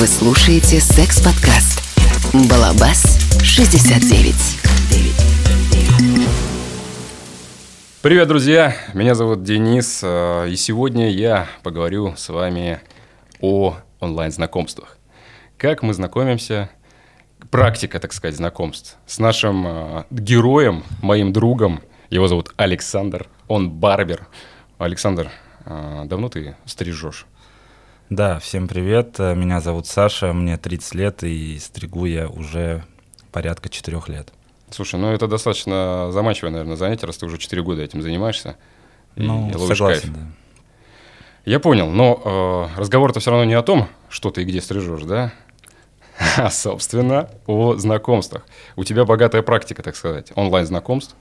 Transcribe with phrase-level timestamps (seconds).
[0.00, 1.82] Вы слушаете секс-подкаст
[2.48, 4.32] «Балабас 69».
[8.00, 8.74] Привет, друзья!
[8.94, 12.80] Меня зовут Денис, э, и сегодня я поговорю с вами
[13.42, 14.96] о онлайн-знакомствах.
[15.58, 16.70] Как мы знакомимся,
[17.50, 21.82] практика, так сказать, знакомств с нашим э, героем, моим другом.
[22.08, 24.28] Его зовут Александр, он барбер.
[24.78, 25.30] Александр,
[25.66, 27.26] э, давно ты стрижешь?
[28.10, 29.20] Да, всем привет.
[29.20, 32.84] Меня зовут Саша, мне 30 лет, и стригу я уже
[33.30, 34.32] порядка 4 лет.
[34.70, 38.56] Слушай, ну это достаточно заманчивое, наверное, занятие, раз ты уже 4 года этим занимаешься.
[39.14, 40.14] и Ну, ловишь согласен, кайф.
[40.14, 40.26] да.
[41.44, 45.02] Я понял, но э, разговор-то все равно не о том, что ты и где стрижешь,
[45.02, 45.32] да?
[46.36, 48.44] А, собственно, о знакомствах.
[48.74, 51.14] У тебя богатая практика, так сказать, онлайн-знакомств.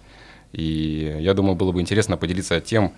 [0.54, 2.94] И я думаю, было бы интересно поделиться тем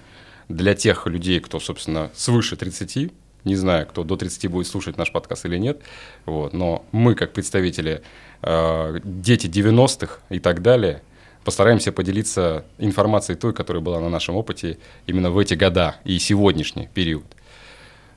[0.48, 3.12] для тех людей, кто, собственно, свыше 30,
[3.44, 5.82] не знаю, кто до 30 будет слушать наш подкаст или нет,
[6.26, 8.02] вот, но мы, как представители,
[8.42, 11.02] э, дети 90-х и так далее,
[11.44, 16.88] постараемся поделиться информацией той, которая была на нашем опыте именно в эти года и сегодняшний
[16.88, 17.26] период.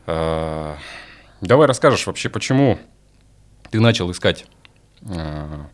[0.07, 0.75] Э,
[1.41, 2.79] Давай расскажешь вообще, почему
[3.71, 4.47] ты начал искать,
[5.03, 5.65] э,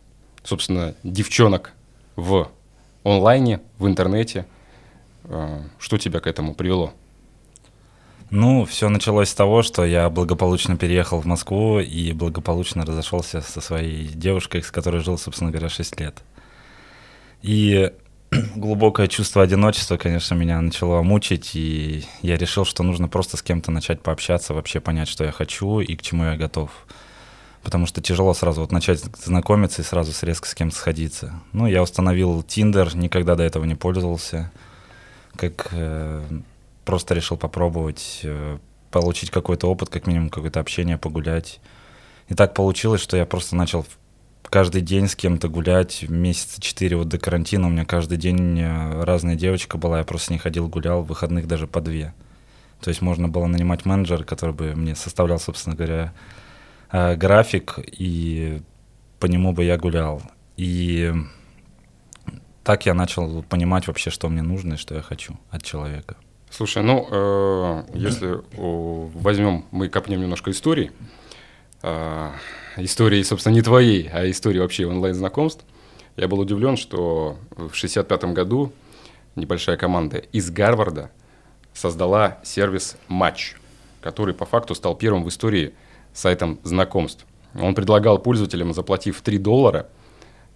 [0.43, 1.71] собственно, девчонок
[2.15, 2.49] в
[3.03, 4.45] онлайне, в интернете.
[5.23, 6.93] Э, Что тебя к этому привело?
[8.31, 13.59] Ну, все началось с того, что я благополучно переехал в Москву и благополучно разошелся со
[13.59, 16.23] своей девушкой, с которой жил, собственно говоря, 6 лет.
[17.41, 17.91] И
[18.55, 23.69] глубокое чувство одиночества, конечно, меня начало мучить, и я решил, что нужно просто с кем-то
[23.69, 26.71] начать пообщаться, вообще понять, что я хочу и к чему я готов.
[27.63, 31.33] Потому что тяжело сразу вот начать знакомиться и сразу резко с кем-то сходиться.
[31.51, 34.53] Ну, я установил Tinder, никогда до этого не пользовался.
[35.35, 36.23] Как э,
[36.91, 38.57] просто решил попробовать, э,
[38.91, 41.61] получить какой-то опыт, как минимум какое-то общение, погулять.
[42.27, 43.85] И так получилось, что я просто начал
[44.43, 46.03] каждый день с кем-то гулять.
[46.09, 50.27] Месяца четыре вот до карантина у меня каждый день э, разная девочка была, я просто
[50.27, 52.13] с ней ходил, гулял, в выходных даже по две.
[52.81, 56.11] То есть можно было нанимать менеджера, который бы мне составлял, собственно говоря,
[56.91, 58.61] э, график, и
[59.17, 60.21] по нему бы я гулял.
[60.57, 61.13] И
[62.65, 66.17] так я начал понимать вообще, что мне нужно и что я хочу от человека.
[66.51, 70.91] Слушай, ну, э, если о, возьмем, мы копнем немножко истории,
[71.81, 72.31] э,
[72.75, 75.63] истории, собственно, не твоей, а истории вообще онлайн-знакомств,
[76.17, 78.73] я был удивлен, что в 65 году
[79.37, 81.09] небольшая команда из Гарварда
[81.73, 83.55] создала сервис Match,
[84.01, 85.73] который по факту стал первым в истории
[86.13, 87.25] сайтом знакомств.
[87.55, 89.87] Он предлагал пользователям, заплатив 3 доллара,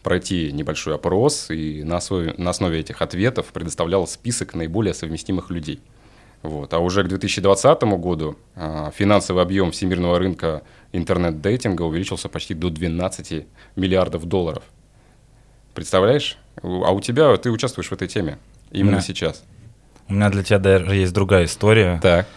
[0.06, 5.82] пройти небольшой опрос и на основе, на основе этих ответов предоставлял список наиболее совместимых людей.
[6.44, 6.72] Вот.
[6.76, 10.62] А уже к 2020 году а, финансовый объем всемирного рынка
[10.94, 14.62] интернет-дейтинга увеличился почти до 12 миллиардов долларов.
[15.74, 16.38] Представляешь?
[16.62, 18.38] А у тебя, ты участвуешь в этой теме
[18.72, 19.02] именно Да.
[19.02, 19.44] сейчас.
[20.08, 22.00] У меня для тебя даже есть другая история.
[22.04, 22.28] Так.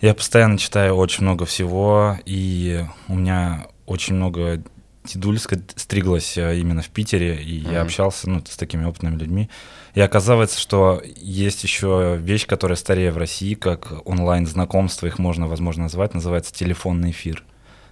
[0.00, 4.62] Я постоянно читаю очень много всего, и у меня очень много
[5.04, 7.82] дедуль ска- стриглась э, именно в Питере, и я Мгм.
[7.82, 9.50] общался ну, с такими опытными людьми.
[9.94, 15.84] И оказывается, что есть еще вещь, которая старее в России, как онлайн-знакомство, их можно, возможно,
[15.84, 17.44] назвать, называется телефонный эфир.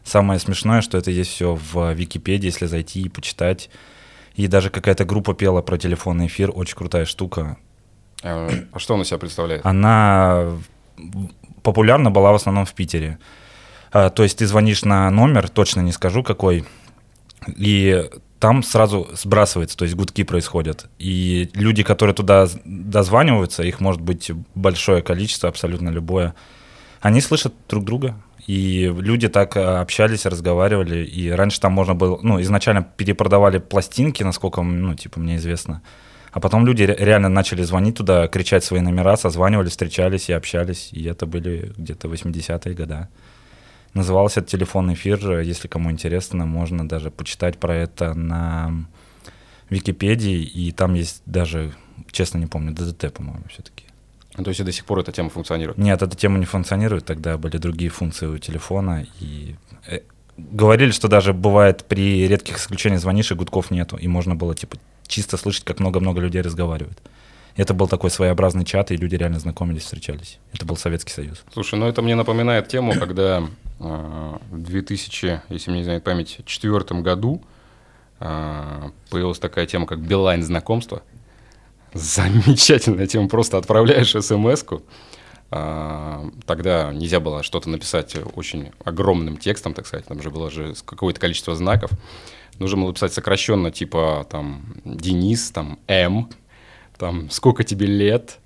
[0.04, 3.70] Самое смешное, что это есть все в Википедии, если зайти и почитать.
[4.34, 7.56] И даже какая-то группа пела про телефонный эфир, очень крутая штука.
[8.24, 9.64] А а что он из себя представляет?
[9.64, 10.56] Она
[11.62, 13.18] популярна была в основном в Питере.
[13.92, 16.64] А, То есть ты звонишь на номер, точно не скажу какой,
[17.46, 18.08] и
[18.38, 20.88] там сразу сбрасывается, то есть гудки происходят.
[20.98, 26.34] И люди, которые туда дозваниваются, их может быть большое количество, абсолютно любое,
[27.00, 28.16] они слышат друг друга.
[28.48, 31.04] И люди так а, общались, разговаривали.
[31.04, 35.80] И раньше там можно было, ну, изначально перепродавали пластинки, насколько, ну, типа, мне известно.
[36.32, 40.88] А потом люди ре- реально начали звонить туда, кричать свои номера, созванивались, встречались и общались.
[40.92, 43.08] И это были где-то 80-е годы.
[43.94, 45.40] Назывался это телефонный эфир.
[45.40, 48.86] Если кому интересно, можно даже почитать про это на
[49.68, 50.42] Википедии.
[50.42, 51.72] И там есть даже,
[52.10, 53.84] честно не помню, ДДТ, по-моему, все-таки.
[54.34, 55.76] То есть и до сих пор эта тема функционирует.
[55.76, 59.06] Нет, эта тема не функционирует, тогда были другие функции у телефона.
[59.20, 59.56] И
[59.86, 60.00] э,
[60.38, 63.96] говорили, что даже бывает при редких исключениях звонишь, и гудков нету.
[63.96, 66.98] И можно было типа чисто слышать, как много-много людей разговаривают.
[67.56, 70.38] Это был такой своеобразный чат, и люди реально знакомились, встречались.
[70.52, 71.42] Это был Советский Союз.
[71.52, 73.42] Слушай, ну это мне напоминает тему, когда
[73.78, 77.42] э, в 2000, если мне не знает память, четвертом году
[78.20, 81.02] э, появилась такая тема, как Билайн знакомство.
[81.92, 84.82] Замечательная тема, просто отправляешь смс-ку,
[85.54, 90.74] а, тогда нельзя было что-то написать очень огромным текстом, так сказать, там же было же
[90.86, 91.90] какое-то количество знаков.
[92.58, 96.30] Нужно было писать сокращенно, типа там Денис, там М,
[97.02, 98.38] там сколько тебе лет,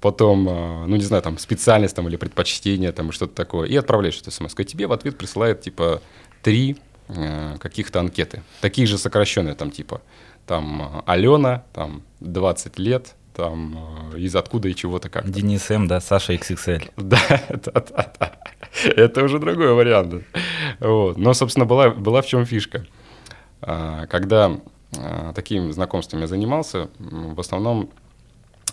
[0.00, 3.74] потом, а, ну не знаю, там специальность там или предпочтение там и что-то такое, и
[3.74, 4.54] отправляешь эту смс.
[4.56, 6.00] И тебе в ответ присылает типа
[6.44, 6.76] три
[7.08, 10.00] э, каких-то анкеты, такие же сокращенные там типа
[10.46, 15.28] там Алена, там 20 лет, там э, из откуда и чего-то как.
[15.28, 16.92] Денис М, да, Саша XXL.
[16.96, 17.18] Да,
[17.48, 18.32] да, да, да.
[18.84, 20.22] Это уже другой вариант.
[20.78, 21.18] Вот.
[21.18, 22.86] Но, собственно, была, была в чем фишка.
[23.60, 24.60] А, когда
[25.34, 27.90] такими знакомствами занимался, в основном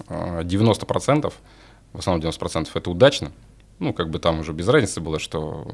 [0.09, 3.31] 90%, а, в основном 90% это удачно,
[3.79, 5.67] ну, как бы там уже без разницы было, что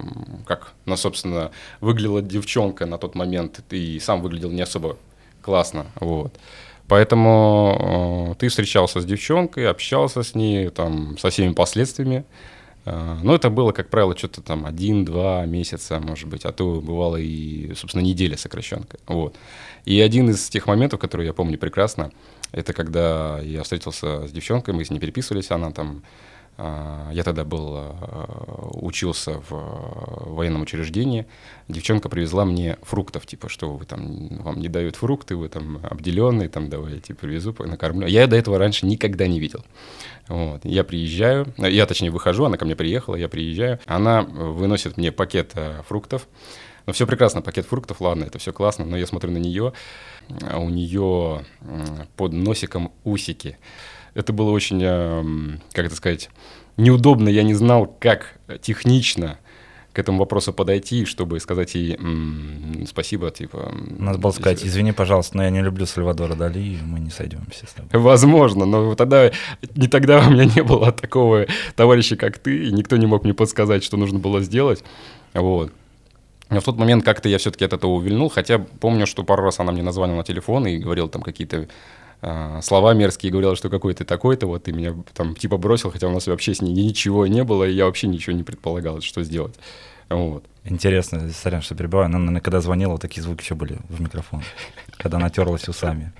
[0.47, 4.97] как, ну, собственно, выглядела девчонка на тот момент, и сам выглядел не особо
[5.41, 6.33] классно, вот.
[6.87, 12.25] Поэтому э, ты встречался с девчонкой, общался с ней, там, со всеми последствиями.
[12.83, 17.15] Э, но это было, как правило, что-то там один-два месяца, может быть, а то бывало
[17.15, 18.97] и, собственно, неделя сокращенка.
[19.07, 19.37] Вот.
[19.85, 22.11] И один из тех моментов, которые я помню прекрасно,
[22.51, 26.03] это когда я встретился с девчонкой, мы с ней переписывались, она там
[26.63, 31.25] а, я тогда был, а, учился в а, военном учреждении.
[31.67, 36.49] Девчонка привезла мне фруктов, типа, что вы там, вам не дают фрукты, вы там обделенные,
[36.49, 38.05] там, давай я тебе привезу, накормлю.
[38.05, 39.65] Я до этого раньше никогда не видел.
[40.27, 40.63] Вот.
[40.63, 45.55] Я приезжаю, я точнее выхожу, она ко мне приехала, я приезжаю, она выносит мне пакет
[45.87, 46.27] фруктов.
[46.85, 49.73] Ну, все прекрасно, пакет фруктов, ладно, это все классно, но я смотрю на нее,
[50.49, 51.45] а у нее
[52.15, 53.57] под носиком усики
[54.13, 56.29] это было очень, эм, как это сказать,
[56.77, 57.29] неудобно.
[57.29, 59.37] Я не знал, как технично
[59.93, 63.73] к этому вопросу подойти, чтобы сказать ей м-м, спасибо, типа...
[63.99, 67.67] Надо было сказать, извини, пожалуйста, но я не люблю Сальвадора Дали, и мы не сойдемся
[67.67, 67.89] с тобой.
[67.99, 69.31] Возможно, но тогда,
[69.75, 71.45] не тогда у меня не было такого
[71.75, 74.81] товарища, как ты, и никто не мог мне подсказать, что нужно было сделать.
[75.33, 75.73] Вот.
[76.51, 79.61] Но в тот момент как-то я все-таки от этого увильнул, хотя помню, что пару раз
[79.61, 81.69] она мне назвонила на телефон и говорила там какие-то
[82.21, 86.07] а, слова мерзкие, говорила, что какой ты такой-то, вот ты меня там типа бросил, хотя
[86.07, 89.23] у нас вообще с ней ничего не было, и я вообще ничего не предполагал, что
[89.23, 89.55] сделать.
[90.09, 90.43] Вот.
[90.65, 94.43] Интересно, сорян, что перебиваю, она, наверное, когда звонила, такие звуки еще были в микрофон,
[94.97, 96.11] когда она терлась усами.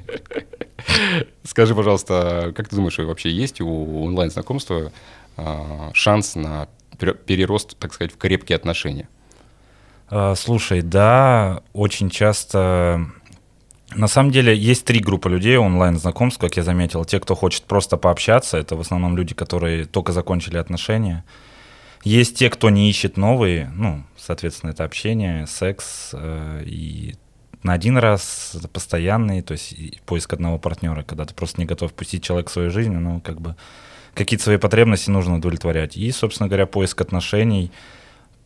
[1.44, 4.94] Скажи, пожалуйста, как ты думаешь, вообще есть у онлайн-знакомства
[5.36, 9.10] а, шанс на перерост, так сказать, в крепкие отношения?
[10.14, 13.08] А, слушай, да, очень часто
[13.96, 17.06] на самом деле есть три группы людей онлайн-знакомств, как я заметил.
[17.06, 21.24] Те, кто хочет просто пообщаться, это в основном люди, которые только закончили отношения.
[22.04, 27.16] Есть те, кто не ищет новые, ну, соответственно, это общение, секс э, и
[27.64, 32.24] на один раз постоянный, то есть поиск одного партнера, когда ты просто не готов пустить
[32.24, 33.56] человека в свою жизнь, но как бы
[34.14, 35.96] какие-то свои потребности нужно удовлетворять.
[35.96, 37.72] И, собственно говоря, поиск отношений—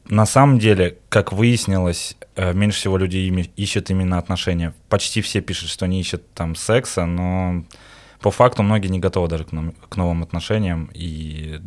[0.07, 4.74] на самом деле, как выяснилось, э, меньше всего людей ищут именно отношения.
[4.88, 7.63] Почти все пишут, что не ищут там секса, но
[8.22, 10.90] по факту многие не готовы даже к, новым отношениям.
[10.94, 11.60] И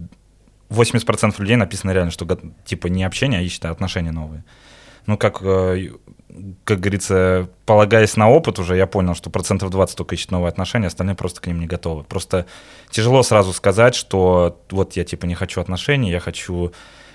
[0.70, 2.26] 80% людей написано реально, что
[2.64, 4.44] типа не общение, а ищут отношения новые.
[5.06, 5.88] Ну, как, э,
[6.64, 10.86] как говорится, полагаясь на опыт уже, я понял, что процентов 20 только ищут новые отношения,
[10.86, 12.04] остальные просто к ним не готовы.
[12.04, 12.46] Просто
[12.90, 16.72] тяжело сразу сказать, что вот я типа не хочу отношений, я хочу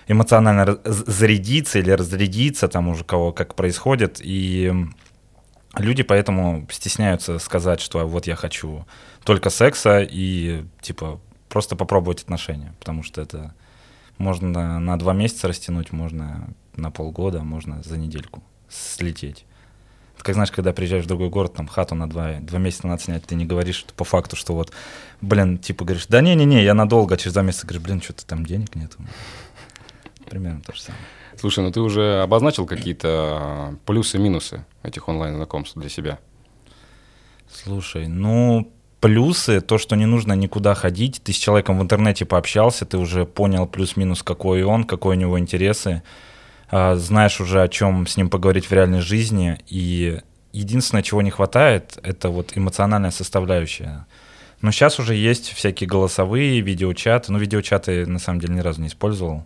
[0.07, 4.73] эмоционально зарядиться или разрядиться, там уже кого как происходит, и
[5.75, 8.85] люди поэтому стесняются сказать, что вот я хочу
[9.23, 11.19] только секса и типа
[11.49, 13.53] просто попробовать отношения, потому что это
[14.17, 19.45] можно на два месяца растянуть, можно на полгода, можно за недельку слететь.
[20.17, 23.25] Как знаешь, когда приезжаешь в другой город, там хату на два, два месяца надо снять,
[23.25, 24.71] ты не говоришь по факту, что вот,
[25.21, 28.45] блин, типа говоришь, да не-не-не, я надолго, а через два месяца говоришь, блин, что-то там
[28.45, 28.99] денег нету
[30.29, 31.03] примерно то же самое.
[31.39, 36.19] Слушай, ну ты уже обозначил какие-то плюсы-минусы этих онлайн-знакомств для себя?
[37.51, 42.85] Слушай, ну, плюсы, то, что не нужно никуда ходить, ты с человеком в интернете пообщался,
[42.85, 46.03] ты уже понял плюс-минус, какой он, какой у него интересы,
[46.71, 50.21] а, знаешь уже, о чем с ним поговорить в реальной жизни, и
[50.53, 54.07] единственное, чего не хватает, это вот эмоциональная составляющая.
[54.61, 58.87] Но сейчас уже есть всякие голосовые видеочаты, ну, видеочаты на самом деле ни разу не
[58.87, 59.45] использовал,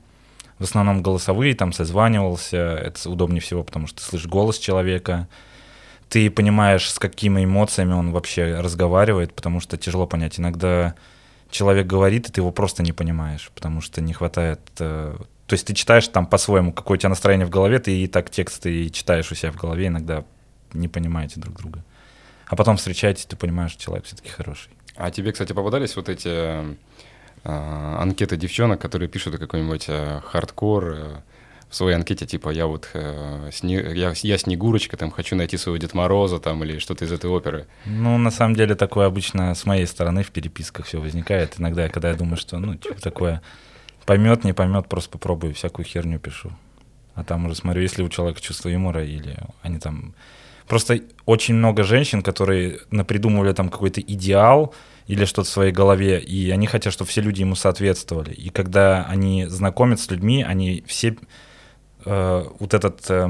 [0.60, 5.28] в основном голосовые, там созванивался, это удобнее всего, потому что ты слышишь голос человека,
[6.10, 10.40] ты понимаешь, с какими эмоциями он вообще разговаривает, потому что тяжело понять.
[10.40, 10.96] Иногда
[11.52, 14.62] человек говорит, и ты его просто не понимаешь, потому что не хватает...
[14.80, 15.16] Э,
[15.48, 18.30] то есть ты читаешь там по-своему, какое у тебя настроение в голове, ты и так
[18.30, 20.24] текст ты читаешь у себя в голове, иногда
[20.74, 21.84] не понимаете друг друга.
[22.48, 24.72] А потом встречаетесь, ты понимаешь, что человек все-таки хороший.
[24.96, 26.76] А тебе, кстати, попадались вот эти
[27.48, 31.22] анкеты девчонок, которые пишут какой-нибудь а, хардкор а,
[31.70, 35.78] в своей анкете, типа, я вот а, сне, я, я Снегурочка, там, хочу найти своего
[35.78, 37.68] Дед Мороза, там, или что-то из этой оперы.
[37.86, 41.56] Ну, на самом деле, такое обычно с моей стороны в переписках все возникает.
[41.58, 43.42] Иногда, когда я думаю, что, ну, типа, такое
[44.06, 46.52] поймет, не поймет, просто попробую, всякую херню пишу.
[47.16, 50.14] А там уже смотрю, если у человека чувство юмора, или они там...
[50.68, 54.74] Просто очень много женщин, которые напридумывали там какой-то идеал
[55.08, 58.34] или что-то в своей голове, и они хотят, чтобы все люди ему соответствовали.
[58.34, 61.18] И когда они знакомятся с людьми, они все...
[62.06, 63.10] Э, вот этот...
[63.10, 63.30] Э,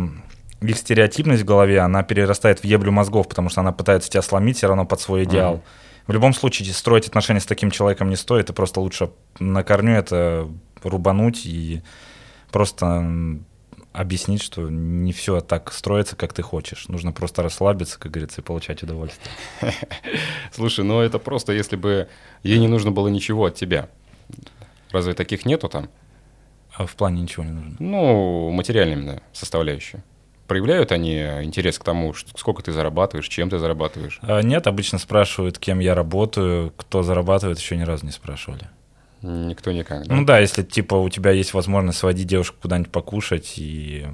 [0.59, 4.57] их стереотипность в голове, она перерастает в еблю мозгов, потому что она пытается тебя сломить
[4.57, 5.55] все равно под свой идеал.
[5.55, 6.07] Mm-hmm.
[6.07, 9.93] В любом случае, строить отношения с таким человеком не стоит, и просто лучше на корню
[9.93, 10.49] это
[10.83, 11.83] рубануть и
[12.51, 13.39] просто
[13.97, 16.87] объяснить, что не все так строится, как ты хочешь.
[16.87, 19.33] Нужно просто расслабиться, как говорится, и получать удовольствие.
[20.53, 22.07] Слушай, ну это просто, если бы
[22.43, 23.89] ей не нужно было ничего от тебя.
[24.91, 25.89] Разве таких нету там?
[26.75, 27.75] А в плане ничего не нужно?
[27.79, 30.03] Ну, материальная составляющая.
[30.45, 34.19] Проявляют они интерес к тому, сколько ты зарабатываешь, чем ты зарабатываешь?
[34.21, 38.69] А нет, обычно спрашивают, кем я работаю, кто зарабатывает, еще ни разу не спрашивали.
[39.27, 40.15] Никто никак, да?
[40.15, 44.07] Ну да, если типа у тебя есть возможность сводить девушку куда-нибудь покушать, и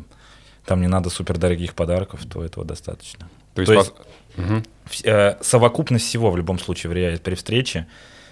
[0.66, 3.30] там не надо супер дорогих подарков, то этого достаточно.
[3.54, 3.94] То есть, то есть
[4.38, 4.64] угу.
[5.04, 7.88] э, совокупность всего в любом случае влияет при встрече.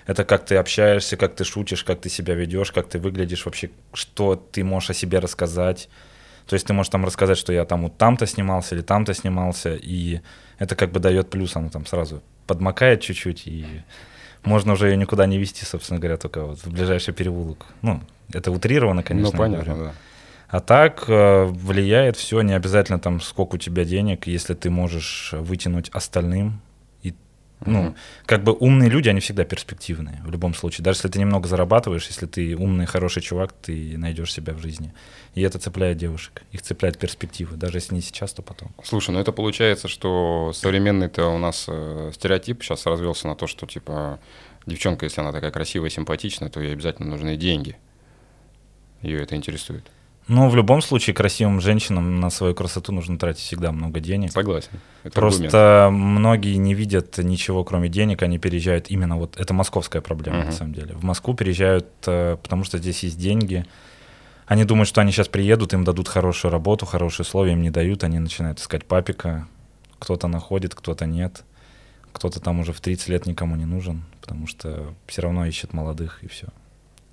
[0.07, 3.69] Это как ты общаешься, как ты шутишь, как ты себя ведешь, как ты выглядишь, вообще,
[3.93, 5.89] что ты можешь о себе рассказать.
[6.47, 9.75] То есть ты можешь там рассказать, что я там вот там-то снимался или там-то снимался,
[9.75, 10.21] и
[10.57, 13.83] это как бы дает плюс, оно там сразу подмокает чуть-чуть, и
[14.43, 17.65] можно уже ее никуда не вести, собственно говоря, только вот в ближайший переулок.
[17.81, 18.01] Ну,
[18.33, 19.31] это утрировано, конечно.
[19.31, 19.93] Ну, понятно, да.
[20.49, 25.33] А так э, влияет все, не обязательно там сколько у тебя денег, если ты можешь
[25.33, 26.59] вытянуть остальным.
[27.65, 30.83] Ну, как бы умные люди, они всегда перспективные в любом случае.
[30.83, 34.93] Даже если ты немного зарабатываешь, если ты умный, хороший чувак, ты найдешь себя в жизни.
[35.35, 36.41] И это цепляет девушек.
[36.51, 37.57] Их цепляет перспективы.
[37.57, 38.71] Даже если не сейчас, то потом.
[38.83, 43.67] Слушай, ну это получается, что современный-то у нас э, стереотип сейчас развелся на то, что
[43.67, 44.19] типа
[44.65, 47.77] девчонка, если она такая красивая, симпатичная, то ей обязательно нужны деньги.
[49.01, 49.85] Ее это интересует.
[50.27, 54.31] Ну, в любом случае, красивым женщинам на свою красоту нужно тратить всегда много денег.
[54.31, 54.69] Согласен.
[55.03, 56.11] Это Просто аргумент.
[56.13, 59.37] многие не видят ничего, кроме денег, они переезжают именно вот...
[59.37, 60.45] Это московская проблема, uh-huh.
[60.45, 60.93] на самом деле.
[60.93, 63.65] В Москву переезжают, э, потому что здесь есть деньги,
[64.51, 68.03] они думают, что они сейчас приедут, им дадут хорошую работу, хорошие условия, им не дают,
[68.03, 69.47] они начинают искать папика.
[69.97, 71.43] Кто-то находит, кто-то нет.
[72.11, 76.21] Кто-то там уже в 30 лет никому не нужен, потому что все равно ищет молодых,
[76.21, 76.47] и все,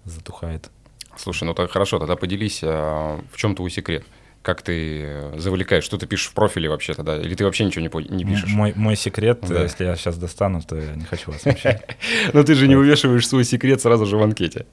[0.04, 0.70] затухает.
[1.18, 4.04] Слушай, ну так хорошо, тогда поделись, а в чем твой секрет?
[4.42, 5.84] Как ты завлекаешь?
[5.84, 7.20] Что ты пишешь в профиле вообще тогда?
[7.20, 8.48] Или ты вообще ничего не, не пишешь?
[8.50, 9.64] Мой, мой секрет, да.
[9.64, 11.84] если я сейчас достану, то я не хочу вас смущать.
[12.32, 14.66] Но ты же не увешиваешь свой секрет сразу же в анкете.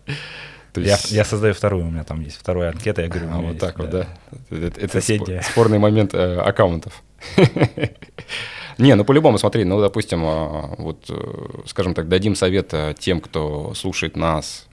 [0.72, 1.12] То есть...
[1.12, 3.60] я, я создаю вторую, у меня там есть вторая анкета, я говорю, а вот есть,
[3.60, 4.08] так вот, да.
[4.50, 7.02] Это, это спорный момент э, аккаунтов.
[8.78, 13.22] Не, ну по-любому, смотри, ну, допустим, а, вот, э, скажем так, дадим совет э, тем,
[13.22, 14.68] кто слушает нас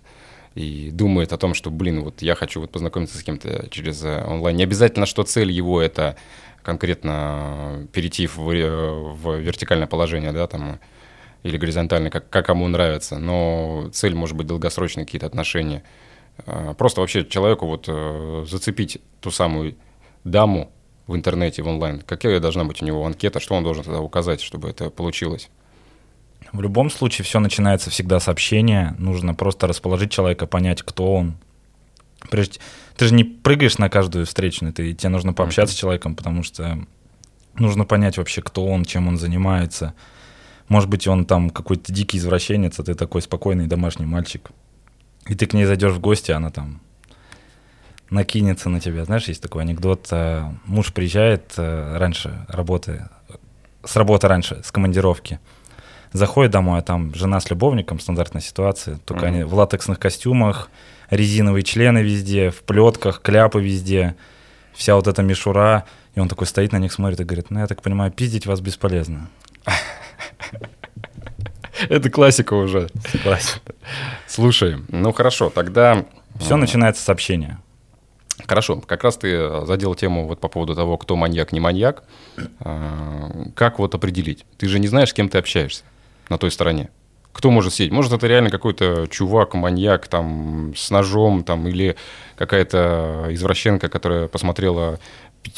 [0.54, 4.24] и думает о том, что, блин, вот я хочу вот познакомиться с кем-то через э,
[4.24, 4.56] онлайн.
[4.56, 6.16] Не обязательно, что цель его это
[6.62, 10.78] конкретно перейти в, в вертикальное положение, да, там,
[11.42, 15.82] или горизонтально, как, как кому нравится, но цель может быть долгосрочные какие-то отношения.
[16.46, 19.76] А, просто вообще человеку вот э, зацепить ту самую
[20.24, 20.70] даму
[21.06, 22.00] в интернете, в онлайн.
[22.00, 25.50] Какая должна быть у него анкета, что он должен тогда указать, чтобы это получилось?
[26.52, 28.94] В любом случае все начинается всегда с общения.
[28.98, 31.34] Нужно просто расположить человека, понять, кто он.
[32.30, 32.60] Прежде...
[32.96, 35.78] Ты же не прыгаешь на каждую встречную, ты, тебе нужно пообщаться mm-hmm.
[35.78, 36.78] с человеком, потому что
[37.54, 39.94] нужно понять вообще, кто он, чем он занимается–
[40.72, 44.50] может быть, он там какой-то дикий извращенец, а ты такой спокойный домашний мальчик.
[45.26, 46.80] И ты к ней зайдешь в гости, она там
[48.08, 49.04] накинется на тебя.
[49.04, 50.08] Знаешь, есть такой анекдот.
[50.10, 53.06] Э, муж приезжает э, раньше работы,
[53.84, 55.40] с работы раньше, с командировки.
[56.12, 58.98] Заходит домой, а там жена с любовником, стандартная ситуация.
[59.06, 59.28] Только mm-hmm.
[59.28, 60.68] они в латексных костюмах,
[61.08, 64.14] резиновые члены везде, в плетках, кляпы везде,
[64.74, 65.86] вся вот эта мишура.
[66.14, 68.60] И он такой стоит на них, смотрит и говорит, ну, я так понимаю, пиздить вас
[68.60, 69.30] бесполезно.
[71.88, 72.90] Это классика уже.
[73.22, 73.74] Классика.
[74.26, 76.04] Слушай, ну хорошо, тогда...
[76.38, 77.60] Все начинается с общения.
[78.46, 82.04] Хорошо, как раз ты задел тему вот по поводу того, кто маньяк, не маньяк.
[82.60, 84.46] А, как вот определить?
[84.56, 85.84] Ты же не знаешь, с кем ты общаешься
[86.32, 86.88] на той стороне.
[87.32, 87.92] Кто может сидеть?
[87.92, 91.96] Может, это реально какой-то чувак, маньяк там с ножом там или
[92.36, 94.98] какая-то извращенка, которая посмотрела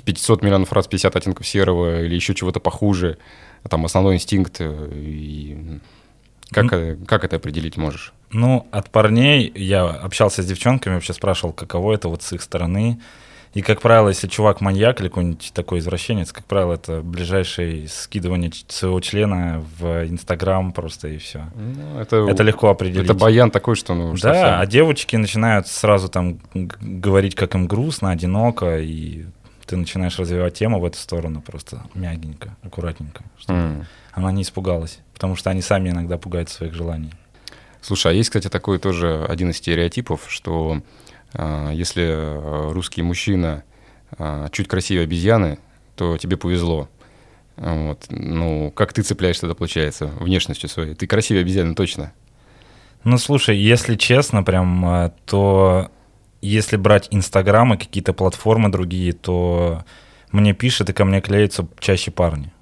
[0.04, 3.18] 500 миллионов раз 50 оттенков серого или еще чего-то похуже.
[3.64, 4.56] А там основной инстинкт.
[4.60, 5.80] Э, и
[6.50, 7.06] как, mm.
[7.06, 8.12] как это определить можешь?
[8.30, 13.00] Ну, от парней я общался с девчонками, вообще спрашивал, каково это вот с их стороны.
[13.54, 18.50] И, как правило, если чувак маньяк или какой-нибудь такой извращенец, как правило, это ближайшее скидывание
[18.66, 21.44] своего члена в Инстаграм просто и все.
[21.54, 23.04] Ну, это, это легко определить.
[23.04, 24.12] Это баян такой, что ну.
[24.14, 24.60] Да, совсем...
[24.60, 29.24] а девочки начинают сразу там говорить, как им грустно, одиноко, и
[29.66, 33.84] ты начинаешь развивать тему в эту сторону просто мягенько, аккуратненько, чтобы mm.
[34.14, 37.12] она не испугалась, потому что они сами иногда пугают своих желаний.
[37.80, 40.80] Слушай, а есть, кстати, такой тоже один из стереотипов, что
[41.72, 43.64] если э, русский мужчина
[44.18, 45.58] э, чуть красивее обезьяны,
[45.96, 46.88] то тебе повезло.
[47.56, 48.06] Вот.
[48.08, 50.94] Ну, как ты цепляешься тогда, получается, внешностью своей?
[50.94, 52.12] Ты красивее обезьяны, точно.
[53.04, 55.90] Ну, слушай, если честно, прям, э, то
[56.40, 59.84] если брать Инстаграм и какие-то платформы другие, то
[60.32, 62.52] мне пишут и ко мне клеятся чаще парни.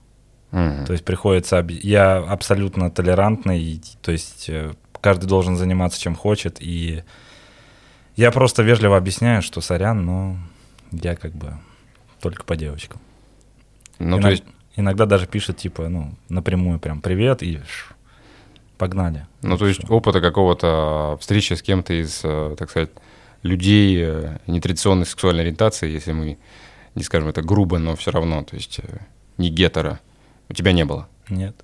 [0.50, 0.86] Mm-hmm.
[0.86, 1.66] То есть приходится...
[1.68, 7.02] Я абсолютно толерантный, то есть э, каждый должен заниматься чем хочет, и
[8.16, 10.36] я просто вежливо объясняю, что сорян, но
[10.90, 11.54] я как бы
[12.20, 13.00] только по девочкам.
[13.98, 14.22] Ну, Иног...
[14.22, 14.44] то есть...
[14.74, 17.60] Иногда даже пишет, типа, ну, напрямую прям «привет» и
[18.78, 19.26] погнали.
[19.42, 22.88] Ну, то есть опыта какого-то встречи с кем-то из, э, так сказать,
[23.42, 26.38] людей э, нетрадиционной сексуальной ориентации, если мы
[26.94, 28.98] не скажем это грубо, но все равно, то есть э,
[29.36, 30.00] не гетера,
[30.48, 31.06] у тебя не было?
[31.28, 31.54] Нет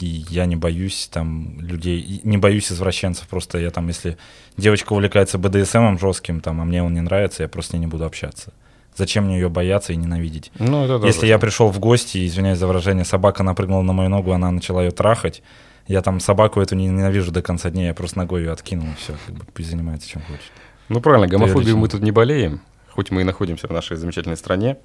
[0.00, 4.16] и я не боюсь там людей, не боюсь извращенцев, просто я там, если
[4.56, 8.52] девочка увлекается БДСМом жестким, там, а мне он не нравится, я просто не буду общаться.
[8.96, 10.52] Зачем мне ее бояться и ненавидеть?
[10.58, 14.32] Ну, это Если я пришел в гости, извиняюсь за выражение, собака напрыгнула на мою ногу,
[14.32, 15.42] она начала ее трахать,
[15.86, 18.94] я там собаку эту не ненавижу до конца дня, я просто ногой ее откинул, и
[18.96, 20.52] все, как бы пусть занимается чем хочет.
[20.88, 24.76] Ну правильно, гомофобию мы тут не болеем, хоть мы и находимся в нашей замечательной стране.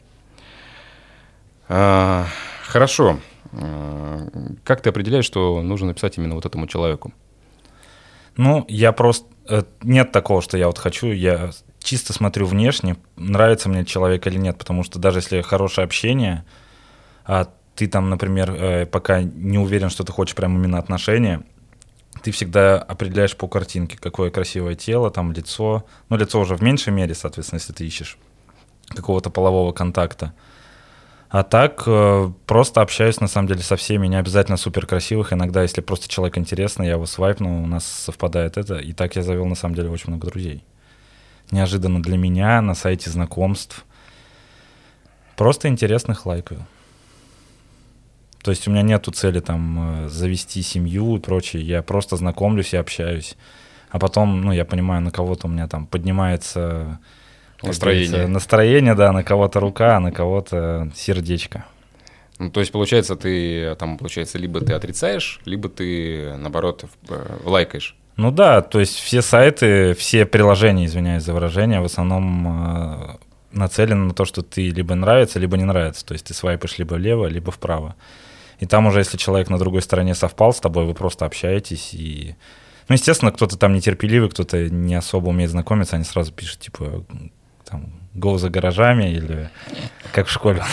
[1.67, 2.25] А,
[2.65, 3.19] хорошо.
[3.51, 4.27] Э,
[4.63, 7.13] как ты определяешь, что нужно написать именно вот этому человеку?
[8.37, 9.27] Ну, я просто...
[9.47, 14.37] Э, нет такого, что я вот хочу, я чисто смотрю внешне, нравится мне человек или
[14.37, 16.45] нет, потому что даже если хорошее общение,
[17.25, 21.43] а ты там, например, э, пока не уверен, что ты хочешь прям именно отношения,
[22.21, 25.85] ты всегда определяешь по картинке, какое красивое тело, там лицо.
[26.09, 28.17] Ну, лицо уже в меньшей мере, соответственно, если ты ищешь
[28.89, 30.33] какого-то полового контакта.
[31.29, 35.31] А так э, просто общаюсь на самом деле со всеми, не обязательно супер красивых.
[35.31, 38.79] Иногда, если просто человек интересный, я его свайпну, у нас совпадает это.
[38.79, 40.63] И так я завел на самом деле очень много друзей.
[41.51, 43.85] Неожиданно для меня на сайте знакомств.
[45.35, 46.65] Просто интересных лайкаю.
[48.41, 51.61] То есть у меня нету цели там э, завести семью и прочее.
[51.61, 53.37] Я просто знакомлюсь и общаюсь.
[53.91, 56.99] А потом, ну, я понимаю, на кого-то у меня там поднимается
[57.61, 58.27] Настроение.
[58.27, 61.65] Настроение, да, на кого-то рука, а на кого-то сердечко.
[62.37, 67.97] Ну, то есть, получается, ты там, получается, либо ты отрицаешь, либо ты, наоборот, э, лайкаешь.
[68.15, 73.17] Ну да, то есть все сайты, все приложения, извиняюсь за выражение, в основном э,
[73.51, 76.05] нацелены на то, что ты либо нравится, либо не нравится.
[76.05, 77.95] То есть ты свайпаешь либо влево, либо вправо.
[78.59, 82.35] И там уже, если человек на другой стороне совпал с тобой, вы просто общаетесь и...
[82.87, 87.05] Ну, естественно, кто-то там нетерпеливый, кто-то не особо умеет знакомиться, они сразу пишут, типа,
[87.69, 89.49] там, go за гаражами или
[90.11, 90.63] как в школе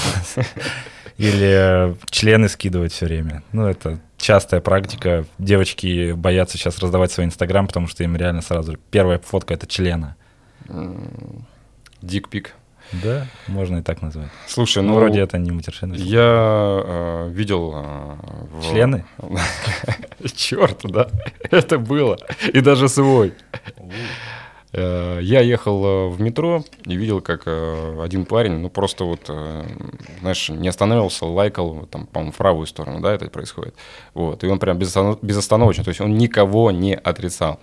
[1.18, 3.42] или члены скидывать все время.
[3.52, 5.24] Ну, это частая практика.
[5.38, 10.16] Девочки боятся сейчас раздавать свой Инстаграм, потому что им реально сразу первая фотка— это члена.
[12.02, 12.54] Дикпик.
[12.92, 14.28] Да, можно и так назвать.
[14.46, 14.94] Слушай, ну...
[14.94, 16.04] Вроде это не матершинность.
[16.04, 16.20] Я
[16.84, 17.72] э, видел...
[17.74, 18.16] Э,
[18.52, 18.62] в...
[18.62, 19.04] Члены?
[20.36, 21.08] Черт, да.
[21.50, 22.16] Это было.
[22.52, 23.34] И даже свой.
[24.76, 29.30] Э, я ехал э, в метро и видел, как э, один парень, ну просто вот,
[30.20, 33.74] знаешь, не останавливался, лайкал, там, по-моему, в правую сторону, да, это происходит.
[34.12, 37.58] Вот, и он прям безостановочно, то есть он никого не отрицал.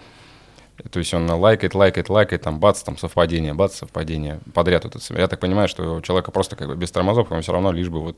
[0.89, 5.19] То есть он лайкает, лайкает, лайкает, там бац, там совпадение, бац, совпадение, подряд вот это.
[5.19, 7.89] Я так понимаю, что у человека просто как бы без тормозов, он все равно лишь
[7.89, 8.17] бы вот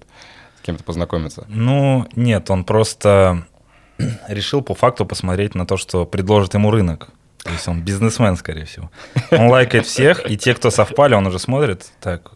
[0.58, 1.46] с кем-то познакомиться.
[1.50, 3.46] Ну, нет, он просто
[4.30, 7.10] решил по факту посмотреть на то, что предложит ему рынок.
[7.46, 8.90] То есть он бизнесмен, скорее всего.
[9.30, 12.32] Он лайкает всех, и те, кто совпали, он уже смотрит, так,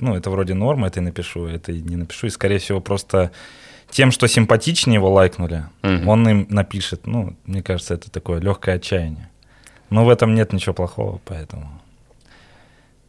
[0.00, 2.26] ну, это вроде норма, это и напишу, это и не напишу.
[2.26, 3.30] И, скорее всего, просто
[3.88, 6.10] тем, что симпатичнее его лайкнули, угу.
[6.10, 7.06] он им напишет.
[7.06, 9.30] Ну, мне кажется, это такое легкое отчаяние.
[9.90, 11.80] Но в этом нет ничего плохого, поэтому,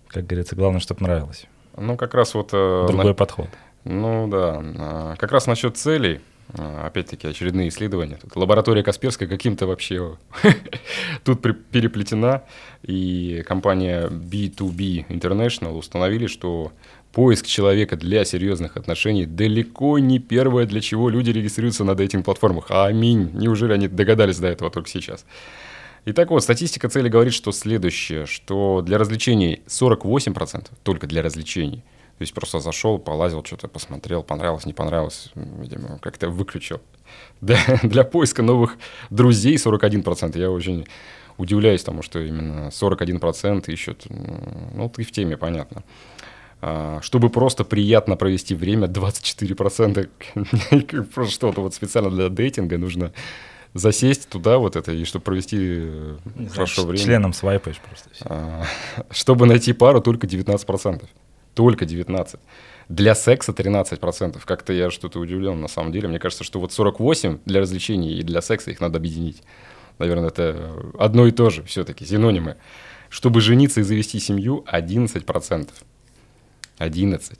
[0.07, 1.47] как говорится, главное, чтобы нравилось.
[1.75, 2.49] Ну, как раз вот...
[2.53, 3.13] Э, Другой на...
[3.15, 3.49] подход.
[3.85, 4.61] Ну, да.
[4.77, 6.21] А, как раз насчет целей.
[6.57, 8.17] А, опять-таки, очередные исследования.
[8.21, 10.17] Тут лаборатория Касперская каким-то вообще
[11.23, 12.43] тут переплетена.
[12.83, 16.71] И компания B2B International установили, что
[17.11, 22.65] поиск человека для серьезных отношений далеко не первое, для чего люди регистрируются на этих платформах.
[22.69, 23.29] Аминь.
[23.33, 25.25] Неужели они догадались до этого только сейчас?
[26.05, 31.83] Итак, вот, статистика цели говорит, что следующее, что для развлечений 48%, только для развлечений,
[32.19, 36.81] то есть просто зашел, полазил, что-то посмотрел, понравилось, не понравилось, видимо, как-то выключил.
[37.41, 38.77] Для, для поиска новых
[39.09, 40.37] друзей 41%.
[40.37, 40.85] Я очень
[41.37, 44.05] удивляюсь тому, что именно 41% ищут.
[44.09, 45.83] Ну, ты в теме, понятно.
[46.61, 50.09] А, чтобы просто приятно провести время, 24%.
[51.13, 53.13] Просто что-то вот специально для дейтинга нужно
[53.73, 57.05] засесть туда вот это, и чтобы провести э, Не хорошо знаю, время.
[57.05, 58.09] Членом свайпаешь просто.
[58.25, 58.65] А,
[59.11, 61.05] чтобы найти пару, только 19%.
[61.59, 62.39] Только 19%.
[62.87, 64.39] Для секса 13%.
[64.45, 66.07] Как-то я что-то удивлен на самом деле.
[66.07, 69.43] Мне кажется, что вот 48 для развлечений и для секса их надо объединить.
[69.97, 72.55] Наверное, это одно и то же все-таки, синонимы.
[73.09, 75.69] Чтобы жениться и завести семью, 11%.
[76.77, 77.39] 11.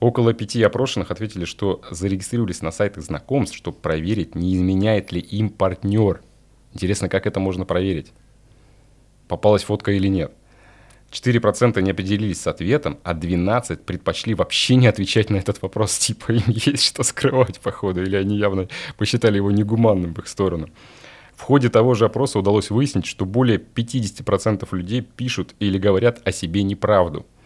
[0.00, 5.50] Около пяти опрошенных ответили, что зарегистрировались на сайтах знакомств, чтобы проверить, не изменяет ли им
[5.50, 6.20] партнер.
[6.74, 8.12] Интересно, как это можно проверить?
[9.28, 10.32] Попалась фотка или нет?
[11.10, 16.32] 4% не определились с ответом, а 12% предпочли вообще не отвечать на этот вопрос, типа
[16.32, 20.68] им есть что скрывать, походу, или они явно посчитали его негуманным в их сторону.
[21.34, 26.32] В ходе того же опроса удалось выяснить, что более 50% людей пишут или говорят о
[26.32, 27.26] себе неправду–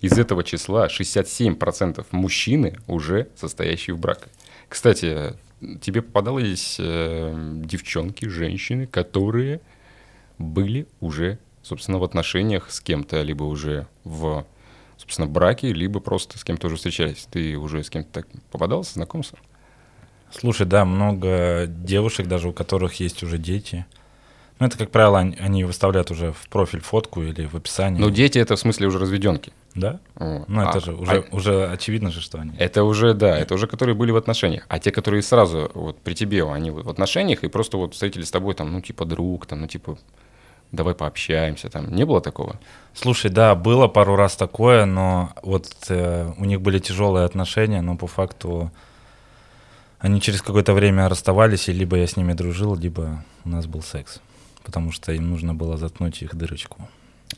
[0.00, 4.26] из этого числа 67% мужчины уже состоящие в браке.
[4.68, 5.34] Кстати,
[5.80, 9.60] тебе попадались э, девчонки, женщины, которые
[10.38, 14.46] были уже, собственно, в отношениях с кем-то, либо уже в,
[14.96, 17.26] собственно, браке, либо просто с кем-то уже встречались.
[17.30, 19.36] Ты уже с кем-то так попадался, знакомился?
[20.30, 23.84] Слушай, да, много девушек, даже у которых есть уже дети.
[24.58, 28.00] Ну, это, как правило, они, они выставляют уже в профиль фотку или в описании.
[28.00, 29.52] Ну, дети это в смысле уже разведенки.
[29.74, 30.00] Да?
[30.14, 30.48] Вот.
[30.48, 32.52] Ну, это а, же уже, а, уже очевидно же, что они.
[32.58, 34.64] Это уже, да, это уже которые были в отношениях.
[34.68, 38.30] А те, которые сразу вот при тебе, они в отношениях и просто вот встретились с
[38.30, 39.98] тобой, там, ну, типа друг, там, ну, типа,
[40.72, 42.58] давай пообщаемся, там, не было такого?
[42.94, 47.96] Слушай, да, было пару раз такое, но вот э, у них были тяжелые отношения, но
[47.96, 48.70] по факту
[49.98, 53.82] они через какое-то время расставались, и либо я с ними дружил, либо у нас был
[53.82, 54.20] секс
[54.66, 56.88] потому что им нужно было заткнуть их дырочку.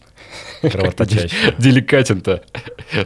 [0.62, 1.55] Кровоточащую.
[1.59, 2.43] Деликатен-то.